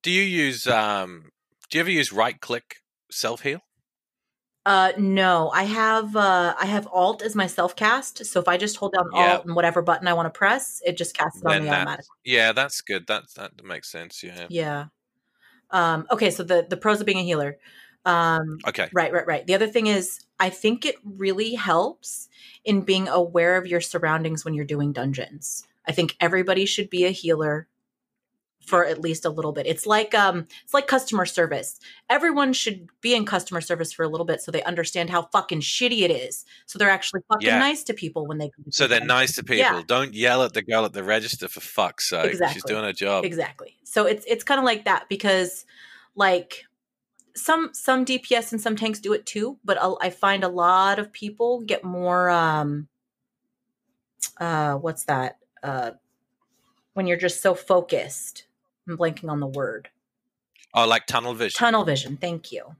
[0.01, 1.31] Do you use um
[1.69, 2.77] do you ever use right click
[3.09, 3.61] self heal?
[4.65, 8.25] Uh, no, I have uh, I have Alt as my self cast.
[8.25, 9.33] So if I just hold down Yeah.
[9.33, 11.75] Alt and whatever button I want to press, it just casts it on me that-
[11.81, 12.15] automatically.
[12.23, 13.07] Yeah, that's good.
[13.07, 14.23] That that makes sense.
[14.23, 14.47] Yeah.
[14.49, 14.85] Yeah.
[15.71, 17.57] Um, okay, so the the pros of being a healer.
[18.05, 18.89] Um, Okay.
[18.93, 19.47] Right, right, right.
[19.47, 22.27] The other thing is, I think it really helps
[22.65, 25.65] in being aware of your surroundings when you're doing dungeons.
[25.87, 27.67] I think everybody should be a healer
[28.65, 29.65] for at least a little bit.
[29.67, 31.79] It's like um it's like customer service.
[32.09, 35.59] Everyone should be in customer service for a little bit so they understand how fucking
[35.61, 36.45] shitty it is.
[36.65, 37.59] So they're actually fucking Yeah.
[37.59, 39.07] nice to people when they come to So they're dungeons.
[39.19, 39.57] nice to people.
[39.57, 39.81] Yeah.
[39.85, 42.37] Don't yell at the girl at the register for fuck's sake.
[42.53, 43.25] She's doing her job.
[43.25, 43.77] Exactly.
[43.83, 45.65] So it's it's kind of like that because
[46.15, 46.63] like
[47.35, 50.99] some some DPS and some tanks do it too, but I'll, I find a lot
[50.99, 52.87] of people get more um
[54.39, 55.37] uh what's that?
[55.61, 55.91] Uh
[56.93, 58.45] when you're just so focused.
[58.87, 59.89] I'm blanking on the word.
[60.73, 61.57] Oh, like tunnel vision.
[61.57, 62.75] Tunnel vision, thank you.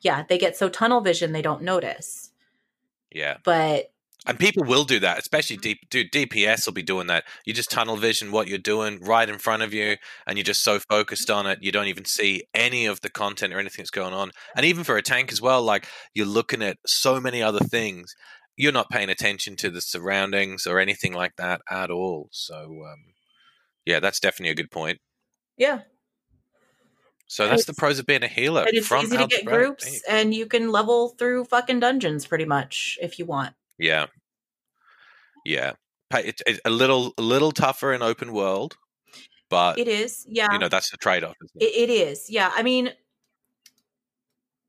[0.00, 2.30] Yeah, they get so tunnel vision they don't notice.
[3.10, 3.38] yeah.
[3.44, 3.90] But
[4.26, 5.62] And people will do that, especially Mm-hmm.
[5.90, 7.24] D- dude, DPS will be doing that.
[7.44, 10.62] You just tunnel vision what you're doing right in front of you, and you're just
[10.62, 13.90] so focused on it, you don't even see any of the content or anything that's
[13.90, 14.30] going on.
[14.56, 18.14] And even for a tank as well, like you're looking at so many other things,
[18.56, 22.28] you're not paying attention to the surroundings or anything like that at all.
[22.32, 23.14] So, um,
[23.84, 24.98] yeah, that's definitely a good point.
[25.56, 25.80] Yeah,
[27.26, 28.62] So that's the pros of being a healer.
[28.62, 32.44] and it's from easy to get groups and you can level through fucking dungeons pretty
[32.44, 33.54] much if you want.
[33.78, 34.06] Yeah,
[35.44, 35.72] yeah.
[36.14, 38.76] It's it's a little a little tougher in open world,
[39.50, 40.24] but It is.
[40.28, 40.52] Yeah.
[40.52, 41.34] you know that's the trade off.
[41.56, 42.30] It, it is.
[42.30, 42.50] Yeah.
[42.54, 42.92] I mean,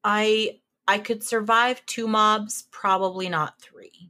[0.03, 4.09] I I could survive two mobs, probably not three.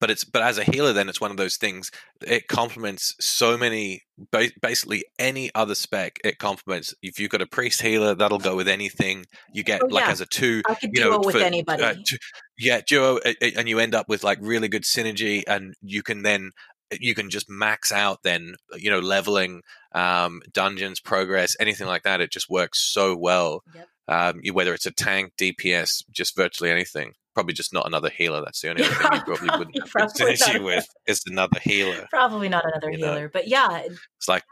[0.00, 1.90] But it's but as a healer then it's one of those things
[2.26, 7.46] it complements so many ba- basically any other spec it complements if you've got a
[7.46, 10.10] priest healer that'll go with anything you get Oh, like yeah.
[10.12, 11.82] as a two I could you duo know with for, anybody.
[11.82, 12.16] uh, two-
[12.58, 16.02] yeah duo uh, uh, and you end up with like really good synergy and you
[16.02, 16.50] can then
[17.00, 22.20] you can just max out then you know leveling um, dungeons progress anything like that
[22.20, 23.88] it just works so well Yep.
[24.08, 28.60] um, whether it's a tank dps just virtually anything probably just not another healer that's
[28.60, 32.06] the only other thing you probably wouldn't have Probably an issue with is another healer
[32.10, 33.12] Probably not another You know.
[33.12, 33.82] healer, but yeah,
[34.16, 34.42] it's like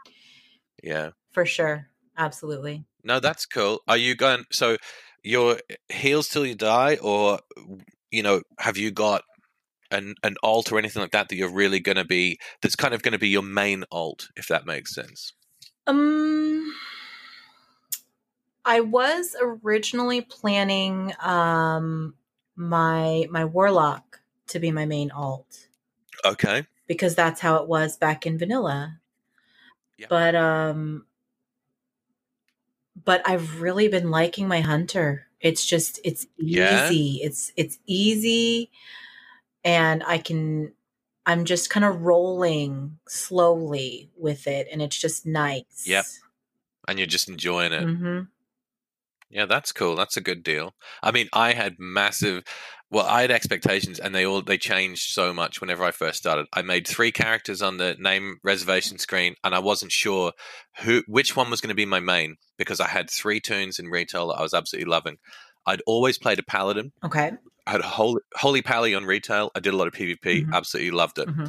[0.81, 1.87] yeah for sure.
[2.17, 2.85] Absolutely.
[3.03, 4.77] no that's cool are you going so
[5.23, 5.59] your
[5.89, 7.39] heals till you die or
[8.11, 9.23] you know have you got
[9.91, 12.93] an an alt or anything like that that you're really going to be that's kind
[12.93, 15.33] of going to be your main alt if that makes sense
[15.87, 16.73] Um
[18.65, 22.15] I was originally planning um
[22.57, 25.67] my my warlock to be my main alt
[26.25, 28.99] okay because that's how it was back in vanilla.
[29.97, 30.07] Yeah.
[30.09, 31.05] But um
[33.05, 35.27] but I've really been liking my hunter.
[35.39, 36.89] It's just it's Yeah?
[36.89, 37.19] easy.
[37.23, 38.71] It's it's easy
[39.63, 40.73] and I can
[41.25, 45.83] I'm just kind of rolling slowly with it and it's just nice.
[45.85, 46.05] Yep.
[46.87, 48.21] and you're just enjoying it hmm
[49.29, 49.95] Yeah, that's cool.
[49.95, 50.73] That's a good deal.
[51.03, 52.43] I mean, I had massive
[52.89, 56.45] well, I had expectations and they all they changed so much whenever I first started.
[56.53, 60.31] I made three characters on the name reservation screen and I wasn't sure
[60.83, 63.87] who which one was going to be my main because I had three tunes in
[63.87, 65.17] retail that I was absolutely loving.
[65.65, 66.93] I'd always played a paladin.
[67.03, 67.31] Okay.
[67.65, 69.51] I had a holy, holy pally on retail.
[69.53, 70.45] I did a lot of PvP.
[70.45, 70.53] Mhm.
[70.53, 71.27] Absolutely loved it.
[71.29, 71.47] hmm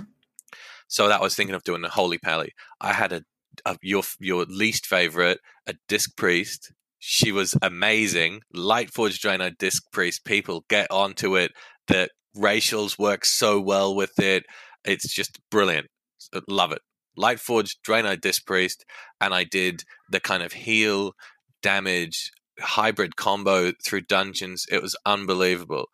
[0.88, 2.52] So that was thinking of doing a holy pally.
[2.80, 3.22] I had a,
[3.64, 6.72] a your your least favorite, a disc priest.
[6.98, 8.40] She was amazing.
[8.54, 10.24] Lightforged Draenei disc priest.
[10.24, 11.52] People get onto it.
[11.86, 14.44] The racials work so well with it.
[14.84, 15.88] It's just brilliant.
[16.32, 16.82] Uh, love it.
[17.18, 18.84] Lightforged Draenei disc priest,
[19.20, 21.12] and I did the kind of heal
[21.62, 22.30] damage
[22.60, 24.66] hybrid combo through dungeons.
[24.70, 25.86] It was unbelievable.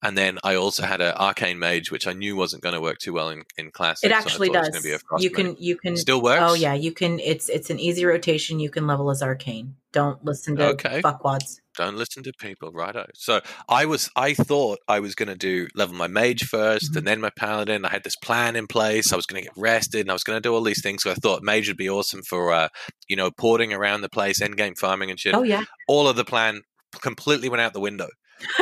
[0.00, 2.98] And then I also had an arcane mage, which I knew wasn't going to work
[2.98, 4.08] too well in, in classic.
[4.10, 4.68] It so actually it was does.
[4.70, 6.40] gonna be a frost you can you can still works.
[6.40, 8.60] Oh yeah, you can it's it's an easy rotation.
[8.60, 9.74] You can level as arcane.
[9.92, 11.00] Don't listen to Okay.
[11.02, 11.56] fuckwads.
[11.76, 13.06] Don't listen to people, righto.
[13.14, 16.96] So I was, I thought I was going to do level my mage 1st Mhm.
[16.96, 17.84] and then my paladin.
[17.84, 19.12] I had this plan in place.
[19.12, 21.04] I was going to get rested, and I was going to do all these things.
[21.04, 22.68] So I thought mage would be awesome for, uh,
[23.08, 25.34] you know, porting around the place, end game farming and shit.
[25.34, 25.64] Oh yeah.
[25.88, 26.62] All of the plan
[27.00, 28.08] completely went out the window.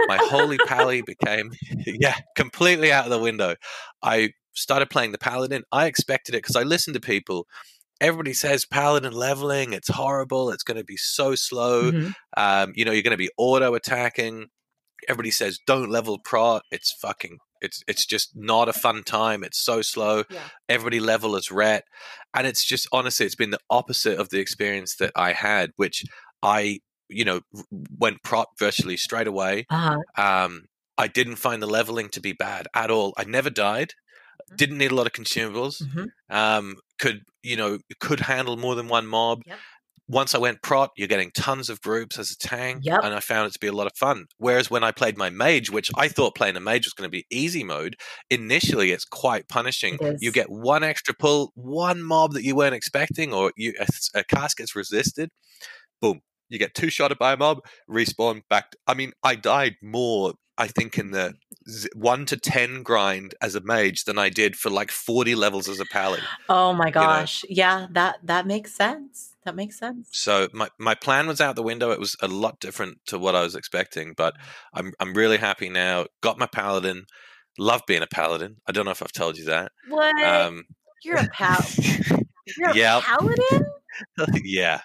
[0.09, 1.53] My holy pally became,
[1.87, 3.57] yeah, completely out of the window.
[4.03, 5.64] I started playing the paladin.
[5.72, 7.47] I expected it because I listened to people.
[8.01, 10.51] Everybody says paladin leveling, it's horrible.
[10.51, 11.91] It's going to be so slow.
[11.91, 12.14] Mhm.
[12.37, 14.49] Um, you know, you're going to be auto attacking.
[15.09, 16.62] Everybody says don't level prot.
[16.70, 17.39] It's fucking.
[17.62, 19.43] It's it's just not a fun time.
[19.43, 20.24] It's so slow.
[20.29, 20.41] Yeah.
[20.68, 21.85] Everybody level as ret,
[22.35, 26.05] and it's just honestly, it's been the opposite of the experience that I had, which
[26.43, 27.40] I you know
[27.98, 29.66] went prot virtually straight away.
[29.70, 29.98] Uh-huh.
[30.16, 30.64] Um,
[30.98, 33.12] I didn't find the leveling to be bad at all.
[33.16, 33.90] I never died.
[34.52, 34.57] Mhm.
[34.57, 35.82] Didn't need a lot of consumables.
[35.82, 36.07] Mhm.
[36.30, 39.42] Um, could you know could handle more than one mob.
[39.46, 39.59] Yep.
[40.09, 43.00] Once I went prot, you're getting tons of groups as a tank, Yep.
[43.02, 44.26] and I found it to be a lot of fun.
[44.38, 47.16] Whereas when I played my mage, which I thought playing a mage was going to
[47.18, 47.96] be easy mode,
[48.30, 49.98] initially it's quite punishing.
[50.00, 50.18] It.
[50.20, 53.86] You get one extra pull, one mob that you weren't expecting, or you a,
[54.20, 55.30] a cast gets resisted.
[56.00, 58.74] Boom, you get two shotted by a mob, respawn back.
[58.86, 60.34] I mean, I died more.
[60.59, 61.34] I think in the
[61.94, 65.80] one to ten grind as a mage than I did for like forty levels as
[65.80, 66.24] a paladin.
[66.49, 67.44] Oh my gosh.
[67.49, 69.34] Yeah, that that makes sense.
[69.44, 70.09] That makes sense.
[70.12, 71.90] So my, my plan was out the window.
[71.90, 74.34] It was a lot different to what I was expecting, but
[74.72, 76.07] I'm I'm really happy now.
[76.22, 77.05] Got my paladin.
[77.59, 78.57] Love being a paladin.
[78.66, 79.72] I don't know if I've told you that.
[79.88, 80.24] What?
[80.24, 80.64] Um,
[81.05, 81.62] You're a pal.
[82.57, 83.03] You're a Yep.
[83.03, 83.70] paladin?
[84.44, 84.80] yeah.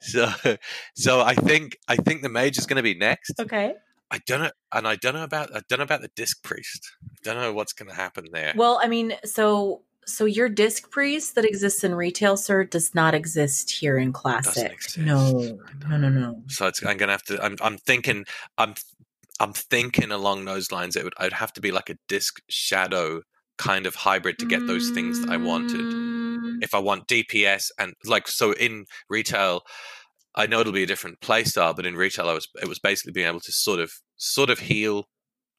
[0.00, 0.30] So
[0.94, 3.38] so I think I think the mage is going to be next.
[3.38, 3.74] Okay.
[4.12, 6.90] I don't know, and I don't know about I don't know about the disc priest.
[7.04, 8.52] I don't know what's going to happen there.
[8.56, 13.14] Well, I mean, so so your disc priest that exists in retail, sir, does not
[13.14, 14.72] exist here in classic.
[14.72, 14.98] exist.
[14.98, 15.58] No,
[15.88, 16.42] no, no, no.
[16.48, 17.42] So it's, I'm gonna have to.
[17.42, 18.24] I'm, I'm thinking.
[18.58, 18.74] I'm.
[19.38, 20.96] I'm thinking along those lines.
[20.96, 21.14] It would.
[21.16, 23.22] I'd have to be like a disc shadow
[23.60, 25.82] kind of hybrid to get those things that I wanted.
[25.82, 29.62] Mm, If I want DPS and like so in retail,
[30.34, 32.78] I know it'll be a different play style, but in retail, I was it was
[32.78, 35.08] basically being able to sort of sort of heal,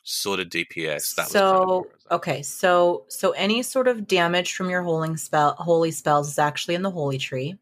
[0.01, 1.13] sort of DPS.
[1.15, 5.15] That was kind of so okay, so so any sort of damage from your holy
[5.17, 7.55] spell, holy spells is actually in the holy tree.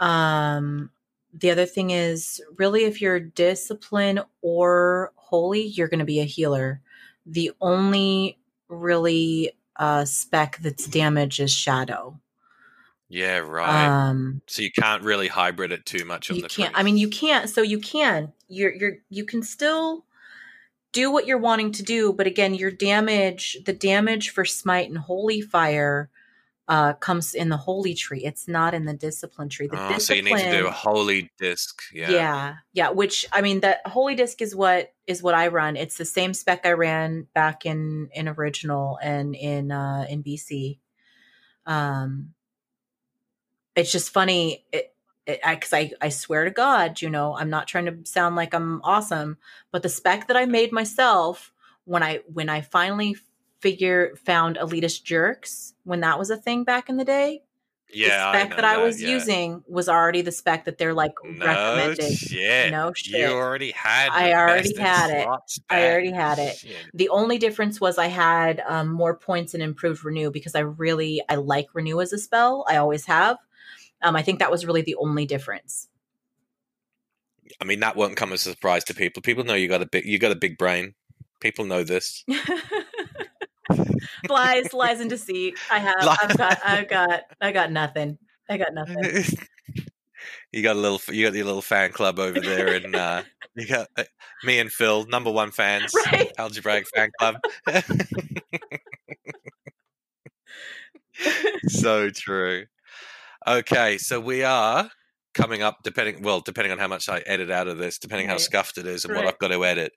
[0.00, 0.06] Oh.
[0.06, 0.90] Um,
[1.32, 6.24] the other thing is really if you're discipline or holy, you're going to be a
[6.24, 6.82] healer.
[7.24, 8.36] The only
[8.72, 12.18] really uh spec that's damage is shadow.
[13.08, 14.08] yeah, right.
[14.08, 16.48] Um, so you can't really hybrid it too much on you the.
[16.48, 16.76] can't.
[16.76, 17.48] I mean, you can't.
[17.48, 18.32] So you can.
[18.48, 20.04] You're you're you can still
[20.92, 24.98] do what you're wanting to do, but again, your damage, the damage for smite and
[24.98, 26.10] holy fire
[26.68, 28.24] uh, comes in the holy tree.
[28.24, 29.66] It's not in the discipline tree.
[29.66, 31.82] The Oh, so you need to do a holy disc.
[31.92, 32.10] Yeah.
[32.10, 32.54] yeah.
[32.72, 35.76] yeah, Which I mean, that holy disc is what is what I run.
[35.76, 40.78] It's the same spec I ran back in in original and in uh, in BC.
[41.66, 42.34] Um,
[43.74, 44.64] it's just funny.
[44.72, 44.94] It,
[45.26, 48.34] it, I, cause I, I swear to God, you know, I'm not trying to sound
[48.34, 49.38] like I'm awesome,
[49.70, 51.52] but the spec that I made myself
[51.84, 53.16] when I, when I finally
[53.62, 57.42] figure found elitist jerks, when that was a thing back in the day,
[57.92, 58.32] Yeah.
[58.32, 59.08] the spec know that I was yeah.
[59.10, 62.12] using was already the spec that they're like No recommended.
[62.12, 62.70] shit.
[62.70, 64.10] No You already had.
[64.10, 65.28] I already had it.
[65.70, 66.56] I already had it.
[66.58, 66.76] Shit.
[66.92, 71.22] The only difference was I had um, more points and improved renew because I really
[71.28, 72.64] I like renew as a spell.
[72.68, 73.38] I always have.
[74.02, 75.88] Um, I think that was really the only difference.
[77.60, 79.22] I mean, that won't come as a surprise to people.
[79.22, 80.94] People know you got a big, you got a big brain.
[81.40, 82.24] People know this.
[84.28, 85.58] lies, lies, and deceit.
[85.70, 86.02] I have.
[86.02, 86.58] Li- I've got.
[86.64, 87.22] I've got.
[87.40, 88.18] I got nothing.
[88.50, 89.24] I got nothing.
[90.52, 93.22] you got a little, you got your little fan club over there, and uh,
[93.54, 94.04] you got uh,
[94.44, 96.30] me and Phil, number one fans, Right.
[96.38, 97.36] algebraic fan club.
[101.68, 102.66] so true.
[103.46, 104.90] Okay, so we are
[105.34, 108.36] coming up, depending, well, depending on how much I edit out of this, depending how
[108.36, 109.92] scuffed it is, and what I've got to edit.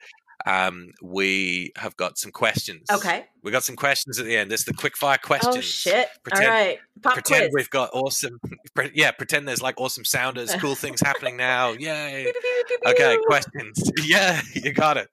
[0.46, 2.90] Um, we have got some questions.
[2.92, 3.26] Okay.
[3.44, 4.52] we got some questions at the end.
[4.52, 5.56] This is the quick fire questions.
[5.58, 6.08] Oh shit!
[6.24, 6.80] Pretend- All right.
[7.02, 7.54] Pop pretend quiz.
[7.54, 8.40] we've got awesome
[8.94, 12.32] yeah pretend there's like awesome sounders cool things happening now yay
[12.88, 15.10] okay questions yeah you got it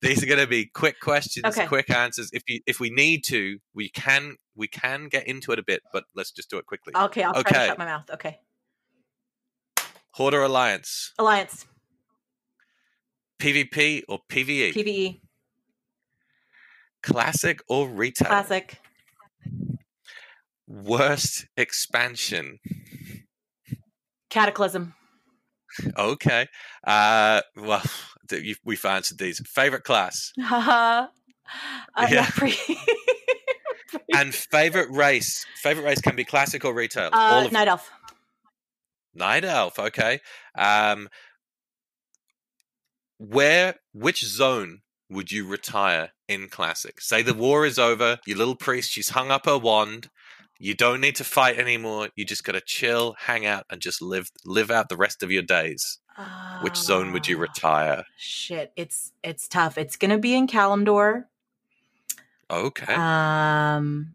[0.00, 1.66] these are going to be quick questions Okay.
[1.66, 5.58] quick answers if you if we need to we can we can get into it
[5.58, 7.58] a bit but let's just do it quickly Okay, I'll try Okay.
[7.60, 8.10] to shut my mouth.
[8.14, 8.38] Okay.
[10.12, 11.66] horde or alliance Alliance.
[13.40, 15.20] Pvp or pve PVE.
[17.02, 18.78] classic or retail Classic.
[20.66, 22.58] worst expansion
[24.28, 24.94] Cataclysm.
[25.98, 26.46] okay
[26.86, 27.82] uh well
[28.64, 31.06] we've answered these favorite class Haha.
[31.96, 32.08] uh, yeah.
[32.10, 32.30] Yeah.
[32.30, 32.78] Pre-
[34.14, 37.90] and favorite race favorite race can be classic or retail uh, all of Night Elf.
[39.14, 40.20] night elf okay
[40.56, 41.08] um
[43.20, 48.56] where which zone would you retire in classic say the war is over your little
[48.56, 50.08] priest she's hung up her wand
[50.58, 54.30] you don't need to fight anymore you just gotta chill hang out and just live
[54.46, 55.98] live out the rest of your days
[56.62, 59.76] which zone would you Ah, retire Shit, it's it's tough.
[59.78, 61.24] It's gonna be in Kalimdor.
[62.50, 64.14] okay Um,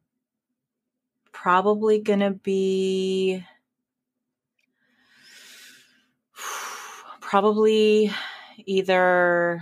[1.32, 3.43] probably gonna be
[7.22, 8.12] probably
[8.66, 9.61] either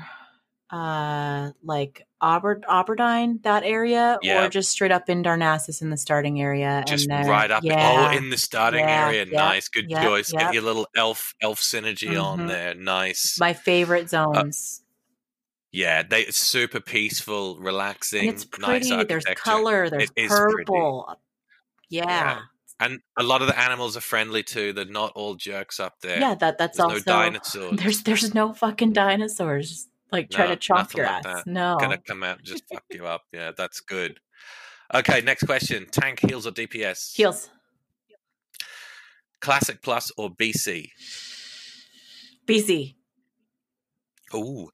[0.70, 4.46] uh like Aber Auberdine that area Yeah.
[4.46, 8.12] or just straight up in Darnassus in the starting area just and right up yeah,
[8.14, 12.22] oh in the starting Yeah, area nice good choice get your little elf elf synergy
[12.22, 12.48] on Mhm.
[12.48, 14.82] there nice my favorite Uh, zones
[15.72, 21.18] Yeah, they it's super peaceful, relaxing, and it's nice pretty there's color there's It purple
[21.90, 22.42] yeah.
[22.86, 24.74] And a lot of the animals are friendly too.
[24.74, 26.20] They're not all jerks up there.
[26.20, 30.56] Yeah, that that's There's also no dinosaurs there's there's no fucking dinosaurs like try No,
[30.56, 31.44] to chomp nothing your like ass.
[31.44, 31.48] that.
[31.48, 31.78] No.
[31.80, 33.22] gonna come out and just fuck you up.
[33.32, 34.20] Yeah, that's good.
[34.94, 37.16] Okay, next question: tank heals or DPS?
[37.16, 37.50] Heals.
[39.40, 40.90] Classic plus or BC?
[42.48, 42.96] BC.
[44.36, 44.70] Ooh,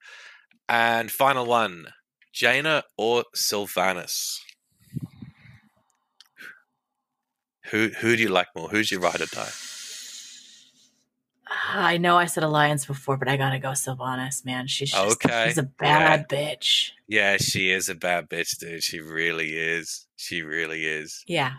[0.67, 1.87] and final one:
[2.33, 4.39] Jaina or Sylvanas?
[7.71, 8.69] Who who do you like more?
[8.69, 9.49] Who's your ride or die?
[11.71, 14.67] I know I said Alliance before, but I gotta go Sylvanas, man.
[14.67, 16.91] She's just, Okay, she's a bad bitch.
[17.07, 18.83] Yeah, she is a bad bitch, dude.
[18.83, 20.07] She really is.
[20.15, 21.23] She really is.
[21.27, 21.53] Yeah.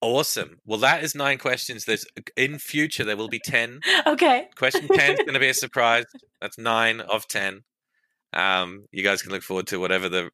[0.00, 0.58] Awesome.
[0.64, 1.84] Well, that is nine questions.
[1.84, 2.06] There's
[2.36, 3.80] in future there will be ten.
[4.06, 4.48] Okay.
[4.56, 6.04] Question ten is going to be a surprise.
[6.40, 7.62] That's nine of ten.
[8.32, 10.30] Um, you guys can look forward to whatever the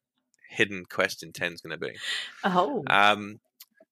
[0.49, 1.95] hidden question ten is going to be.
[2.43, 2.83] Oh.
[2.87, 3.39] Um,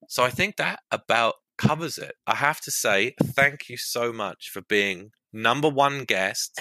[0.08, 2.14] so I think that about covers it.
[2.28, 6.60] I have to say thank you so much for being number one guest,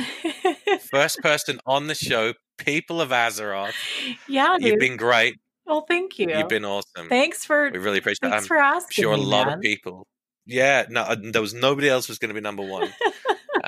[0.91, 2.35] first person on the show.
[2.59, 3.73] People of Azeroth,
[4.29, 4.69] yeah, dude.
[4.69, 5.37] you've been great.
[5.67, 6.29] well, thank you.
[6.29, 7.09] You've been awesome.
[7.09, 8.31] Thanks for We really appreciate it.
[8.31, 9.03] thanks I'm for asking.
[9.03, 9.57] sure a lot man.
[9.57, 10.07] of people.
[10.47, 12.93] Yeah, no, there was nobody else was going to be number one.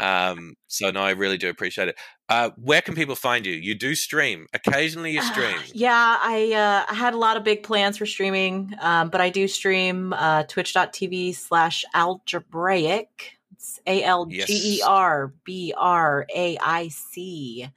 [0.05, 1.97] Um, so no, I really do appreciate it.
[2.29, 3.55] Uh, where can people find you?
[3.55, 4.47] You do stream.
[4.53, 5.57] Occasionally, you stream.
[5.73, 9.31] yeah, I uh, I had a lot of big plans for streaming, um, but I
[9.31, 13.39] do stream uh, twitch.tv slash algebraic.
[13.53, 17.69] It's A L G E R B R A I C.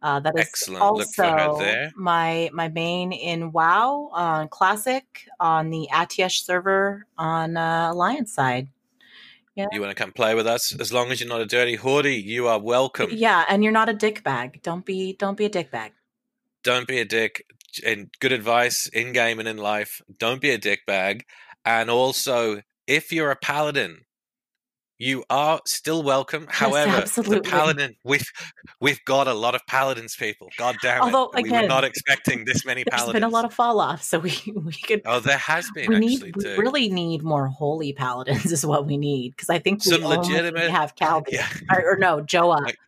[0.00, 0.96] Uh, that is Excellent.
[0.96, 1.92] Look for her also there.
[1.96, 5.04] my my main in WoW on Classic
[5.40, 8.68] on the Atiesh server on uh, Alliance side.
[9.72, 10.78] You want to come play with us?
[10.78, 13.10] As long as you're not a dirty hoardy, you are welcome.
[13.12, 14.60] Yeah, and you're not a dick bag.
[14.62, 15.92] Don't be don't be a dick bag.
[16.62, 17.44] Don't be a dick.
[17.84, 20.00] And good advice in game and in life.
[20.18, 21.24] Don't be a dick bag.
[21.64, 24.04] And also, if you're a paladin,
[24.98, 26.46] you are still welcome.
[26.50, 27.48] However, the absolutely.
[27.50, 28.26] paladin we've
[28.80, 30.48] we've got a lot of paladins, people.
[30.58, 31.04] God damn it!
[31.04, 33.12] Although, we were not expecting this many There's paladins.
[33.12, 35.88] There's been a lot of fall off, so we we could oh, there has been
[35.88, 39.58] we actually need we really need more holy paladins is what we need because I
[39.58, 42.60] think we Some only legitimate- have Calvin yeah, or, or no Joa.
[42.62, 42.78] Like-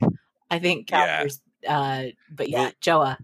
[0.51, 1.27] I think Yeah.
[1.69, 3.19] Uh but yeah Well- Joa.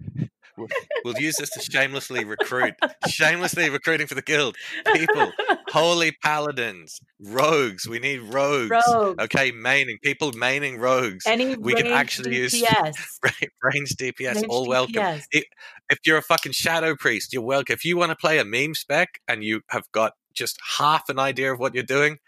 [1.05, 2.75] We'll use this to shamelessly recruit,
[3.09, 4.57] shamelessly recruiting for the guild.
[4.93, 5.33] People,
[5.69, 7.87] holy paladins, rogues.
[7.89, 8.71] We need rogues.
[8.71, 9.23] Rogues.
[9.25, 11.25] Okay, maining people, maining rogues.
[11.27, 13.19] Any we can actually use- DPS.
[13.63, 14.95] Range DPS, Ranged all welcome.
[14.95, 15.25] DPS.
[15.33, 17.75] if you're a fucking shadow priest, you're welcome.
[17.75, 21.19] If you want to play a meme spec and you have got just half an
[21.19, 22.19] idea of what you're doing,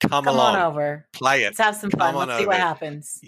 [0.00, 1.06] come, Come along, on over.
[1.12, 1.48] play it.
[1.48, 2.14] Let's have some Come fun.
[2.14, 3.20] on Let's see what happens.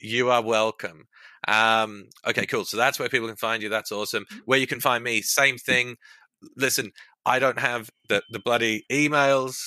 [0.00, 1.04] You are welcome.
[1.48, 2.64] Um, okay, cool.
[2.64, 3.68] So that's where people can find you.
[3.68, 4.26] That's awesome.
[4.44, 5.96] Where you can find me, same thing.
[6.56, 6.92] Listen,
[7.24, 9.58] I don't have the the bloody emails.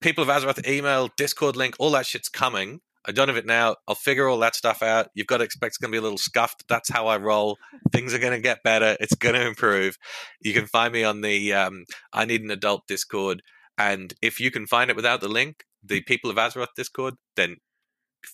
[0.00, 2.80] People of Azeroth email, Discord link, all that shit's coming.
[3.08, 3.76] I don't have it now.
[3.86, 5.08] I'll figure all that stuff out.
[5.14, 6.64] You've got to expect it's going to be a little scuffed.
[6.68, 7.56] That's how I roll.
[7.92, 8.96] Things are going to get better.
[8.98, 9.96] It's going to improve.
[10.40, 13.42] You can find me on the um, I Need an Adult Discord.
[13.78, 17.56] And if you can find it without the link, the People of Azeroth Discord, then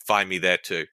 [0.07, 0.87] find me there too.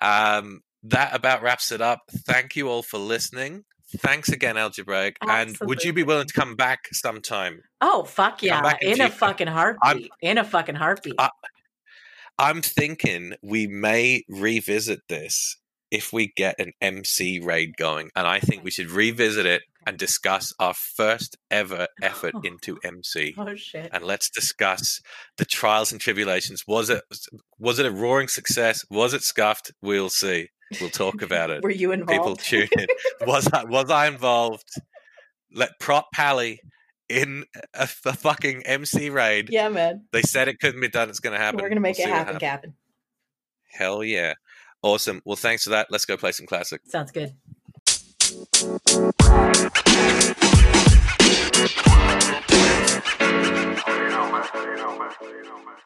[0.00, 2.00] Um, that about wraps it up.
[2.10, 3.64] Thank you all for listening.
[3.98, 5.18] Thanks again, Algebraic.
[5.20, 7.62] And would you be willing to come back sometime?
[7.80, 8.74] Oh fuck yeah!
[8.80, 10.10] In a fucking heartbeat.
[10.22, 11.14] In a fucking heartbeat.
[11.18, 11.30] I-
[12.38, 15.58] I'm thinking we may revisit this
[15.90, 18.10] if we get an MC raid going.
[18.16, 23.34] And I think we should revisit it and discuss our first ever effort into MC.
[23.36, 23.90] oh shit.
[23.92, 25.02] and let's discuss
[25.36, 26.64] the trials and tribulations.
[26.66, 27.02] Was it
[27.58, 28.86] was it a roaring success?
[28.90, 29.70] Was it scuffed?
[29.82, 30.48] We'll see.
[30.80, 31.62] We'll talk about it.
[31.62, 32.10] Were you involved?
[32.10, 32.86] People tune in.
[33.26, 34.68] Was I was I involved?
[35.52, 36.60] Let prot Pally
[37.08, 37.44] in
[37.74, 39.48] a fucking MC raid.
[39.50, 40.04] yeah, man.
[40.12, 41.08] They said it couldn't be done.
[41.10, 41.60] It's going to happen.
[41.60, 42.40] We're gonna make We'll it happen, happens.
[42.40, 42.74] Captain.
[43.70, 44.34] Hell yeah!
[44.82, 45.20] Awesome.
[45.24, 45.88] Well, thanks for that.
[45.90, 46.80] Let's go play some classic.
[46.86, 47.34] Sounds good.
[52.72, 54.44] You know, man.
[54.54, 55.10] You know, man.
[55.22, 55.76] You know, man.